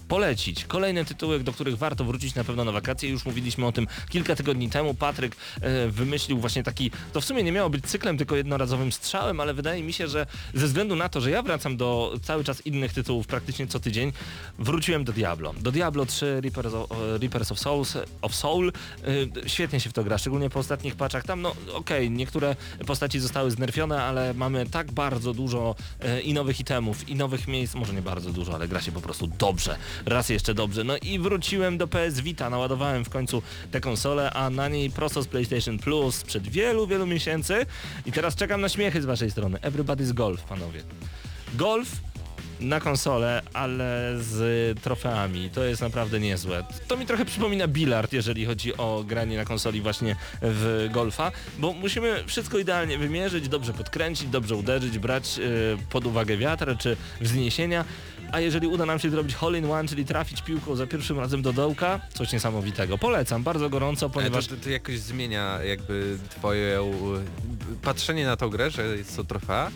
[0.08, 3.10] polecić kolejne tytuły, do których warto wrócić na pewno na wakacje.
[3.10, 4.94] Już mówiliśmy o tym kilka tygodni temu.
[4.94, 9.40] Patryk e, wymyślił właśnie taki, to w sumie nie miało być cyklem, tylko jednorazowym strzałem,
[9.40, 12.66] ale wydaje mi się, że ze względu na to, że ja wracam do cały czas
[12.66, 14.12] innych tytułów praktycznie co tydzień,
[14.58, 15.54] wróciłem do Diablo.
[15.60, 16.90] Do Diablo 3 Reapers of,
[17.20, 18.72] Reapers of, Souls, of Soul.
[19.44, 21.24] E, świetnie się w to gra, szczególnie po ostatnich patchach.
[21.24, 22.56] Tam, no okej, niektóre
[22.86, 27.74] postaci zostały znerfione, ale mamy tak bardzo dużo e, i nowych itemów, i nowych miejsc,
[27.74, 29.78] może nie bardzo dużo, ale gra się po prostu dobrze.
[30.06, 30.84] Raz jeszcze dobrze.
[30.84, 35.22] No i wróciłem do PS Vita, naładowałem w końcu tę konsolę, a na niej prosto
[35.22, 37.66] z PlayStation Plus sprzed wielu, wielu miesięcy
[38.06, 39.58] i teraz czekam na śmiechy z waszej strony.
[39.58, 40.82] Everybody's Golf, panowie.
[41.54, 41.88] Golf
[42.60, 45.50] na konsolę, ale z trofeami.
[45.50, 46.64] To jest naprawdę niezłe.
[46.88, 51.72] To mi trochę przypomina bilard, jeżeli chodzi o granie na konsoli właśnie w golfa, bo
[51.72, 57.84] musimy wszystko idealnie wymierzyć, dobrze podkręcić, dobrze uderzyć, brać y, pod uwagę wiatr czy wzniesienia.
[58.32, 61.42] A jeżeli uda nam się zrobić hole in one, czyli trafić piłką za pierwszym razem
[61.42, 62.98] do dołka, coś niesamowitego.
[62.98, 66.84] Polecam bardzo gorąco, Ponieważ ponieważ to, to jakoś zmienia jakby twoje e,
[67.82, 69.70] patrzenie na tą grę, że jest to trofea.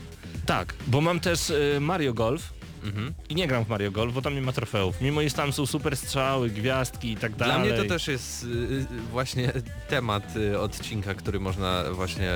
[0.46, 2.52] tak, bo mam też y, Mario Golf,
[2.84, 3.14] Mhm.
[3.28, 5.00] i nie gram w Mario Golf, bo tam nie ma trofeów.
[5.00, 7.54] Mimo iż tam są super strzały, gwiazdki i tak dalej.
[7.56, 9.52] Dla mnie to też jest y, właśnie
[9.88, 12.30] temat y, odcinka, który można właśnie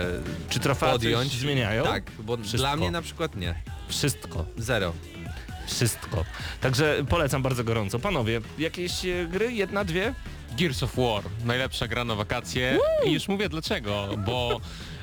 [0.49, 1.33] Czy trofea podjąć.
[1.33, 1.85] zmieniają?
[1.85, 2.59] Tak, bo Wszystko.
[2.59, 3.63] dla mnie na przykład nie.
[3.89, 4.45] Wszystko.
[4.59, 4.93] Zero.
[5.67, 6.25] Wszystko.
[6.61, 7.99] Także polecam bardzo gorąco.
[7.99, 9.53] Panowie, jakieś e, gry?
[9.53, 10.15] Jedna, dwie?
[10.59, 14.61] Gears of War, najlepsza gra na wakacje i już mówię dlaczego, bo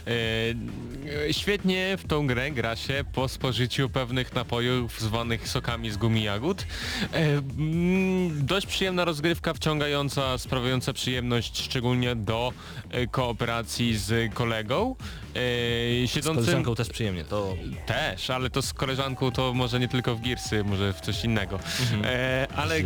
[0.08, 6.24] e, świetnie w tą grę gra się po spożyciu pewnych napojów zwanych sokami z gumi
[6.24, 6.66] jagód.
[7.14, 12.54] Mm, dość przyjemna rozgrywka, wciągająca, sprawiająca przyjemność szczególnie do
[12.90, 14.96] e, kooperacji z kolegą.
[15.36, 16.44] Z siedzącym...
[16.46, 17.24] koleżanką też przyjemnie.
[17.24, 17.56] To
[17.86, 21.60] Też, ale to z koleżanką to może nie tylko w Gearsy, może w coś innego.
[22.04, 22.82] E, ale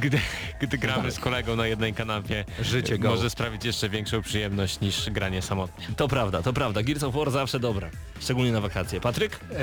[0.00, 0.18] gdy,
[0.60, 3.08] gdy gramy z kolegą na jednej kanapie, Życie go.
[3.10, 5.86] może sprawić jeszcze większą przyjemność niż granie samotnie.
[5.96, 6.82] To prawda, to prawda.
[6.82, 7.90] Gears of War zawsze dobra.
[8.20, 9.00] Szczególnie na wakacje.
[9.00, 9.40] Patryk?
[9.52, 9.56] E,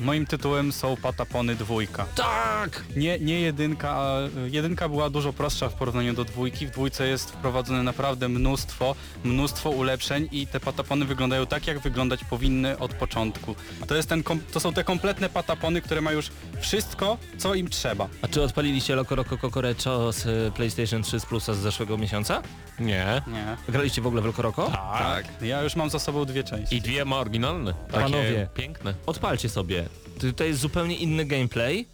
[0.00, 2.06] moim tytułem są Patapony dwójka.
[2.14, 2.84] Tak!
[2.96, 4.18] Nie, nie jedynka, a
[4.50, 6.66] jedynka była dużo prostsza w porównaniu do dwójki.
[6.66, 8.94] W dwójce jest wprowadzone naprawdę mnóstwo,
[9.24, 13.54] mnóstwo ulepszeń i te patapony wyglądają tak, jak wyglądać powinny od początku.
[13.88, 16.30] To, jest ten, kom- to są te kompletne patapony, które mają już
[16.60, 18.08] wszystko, co im trzeba.
[18.22, 22.42] A czy odpaliliście Loco Roco Cocorecho z PlayStation 3 z Plusa z zeszłego miesiąca?
[22.80, 23.22] Nie.
[23.26, 23.56] Nie.
[23.68, 24.70] Graliście w ogóle w Loco Roco?
[24.98, 25.24] Tak.
[25.42, 26.76] Ja już mam za sobą dwie części.
[26.76, 27.74] I dwie ma oryginalne.
[27.88, 28.48] Takie Panowie.
[28.54, 28.94] piękne.
[29.06, 29.84] Odpalcie sobie.
[30.20, 31.86] To- To jest zupełnie inny gameplay.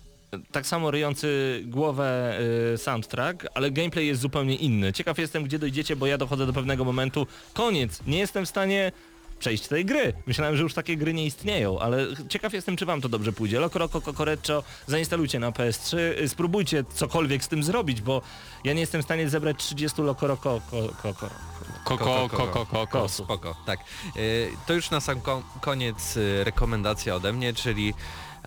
[0.53, 2.39] Tak samo ryjący głowę
[2.75, 4.93] y, soundtrack, ale gameplay jest zupełnie inny.
[4.93, 7.27] Ciekaw jestem, gdzie dojdziecie, bo ja dochodzę do pewnego momentu.
[7.55, 8.01] Koniec.
[8.07, 8.93] Nie jestem w stanie
[9.41, 10.13] przejść tej gry.
[10.27, 13.61] Myślałem, że już takie gry nie istnieją, ale ciekaw jestem, czy wam to dobrze pójdzie.
[13.61, 18.23] Loco Roco Cocoreccio zainstalujcie na PS3, y, spróbujcie cokolwiek z tym zrobić, bo
[18.65, 21.31] ja nie jestem w stanie zebrać 30 Loco Roco co, co, co,
[21.85, 23.09] Koko, koko, koko.
[23.09, 23.81] Spoko, tak.
[24.17, 27.95] Y, to już na sam ko- koniec y, rekomendacja ode mnie, czyli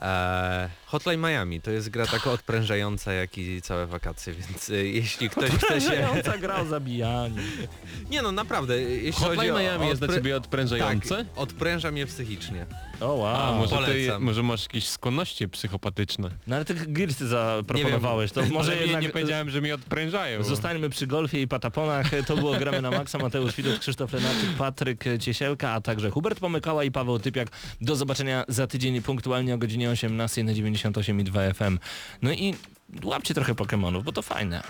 [0.02, 1.62] e, Hotline Miami.
[1.62, 5.66] To jest gra tak odprężająca jak i całe wakacje, więc y, jeśli ktoś chce się...
[5.66, 7.36] Odprężająca gra o zabijaniu.
[8.12, 8.74] Nie no, naprawdę.
[8.76, 11.18] y, Jeśli chodzi Hotline o, Miami jest dla odprę- ciebie odprężające?
[11.18, 12.66] Tak, odpręża mnie psychicznie.
[13.00, 13.36] O wow.
[13.36, 14.24] A, może, ty, polecam.
[14.24, 16.30] może masz jakieś skłonności psychopatyczne.
[16.48, 19.02] No ale ty Gearsy zaproponowałeś, to może nie, jednak...
[19.02, 20.44] nie powiedziałem, że mi odprężają.
[20.44, 22.12] Zostańmy przy golfie i pataponach.
[22.28, 23.18] To było Gramy na Maxa.
[23.18, 27.48] Mateusz Widut, Krzysztof Lenarczyk, Patryk Ciesielka, a także Hubert Pomykała i Paweł Typiak.
[27.82, 30.54] Do zobaczenia za tydzień punktualnie o godzinie 18 na
[30.84, 31.80] 98,2 FM.
[32.22, 32.56] No i
[33.04, 34.64] łapcie trochę Pokemonów, bo to fajne.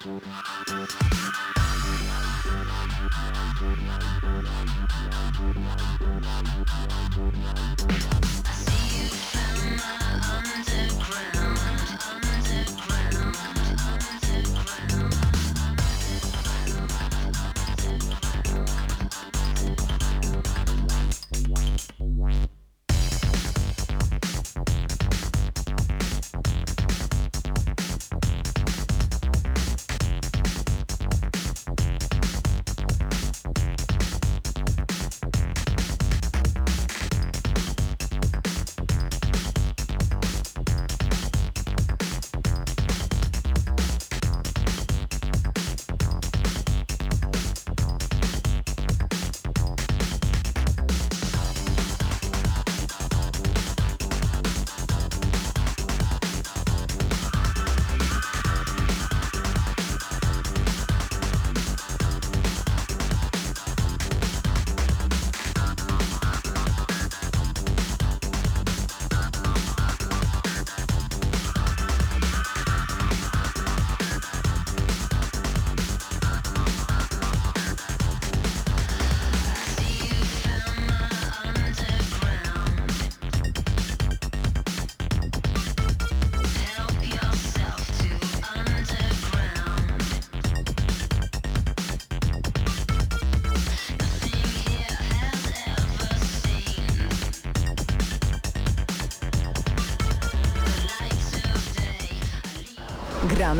[0.00, 0.04] I
[8.54, 9.98] see you from my
[10.36, 11.58] underground,
[12.06, 12.87] underground.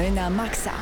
[0.07, 0.78] Na maksa.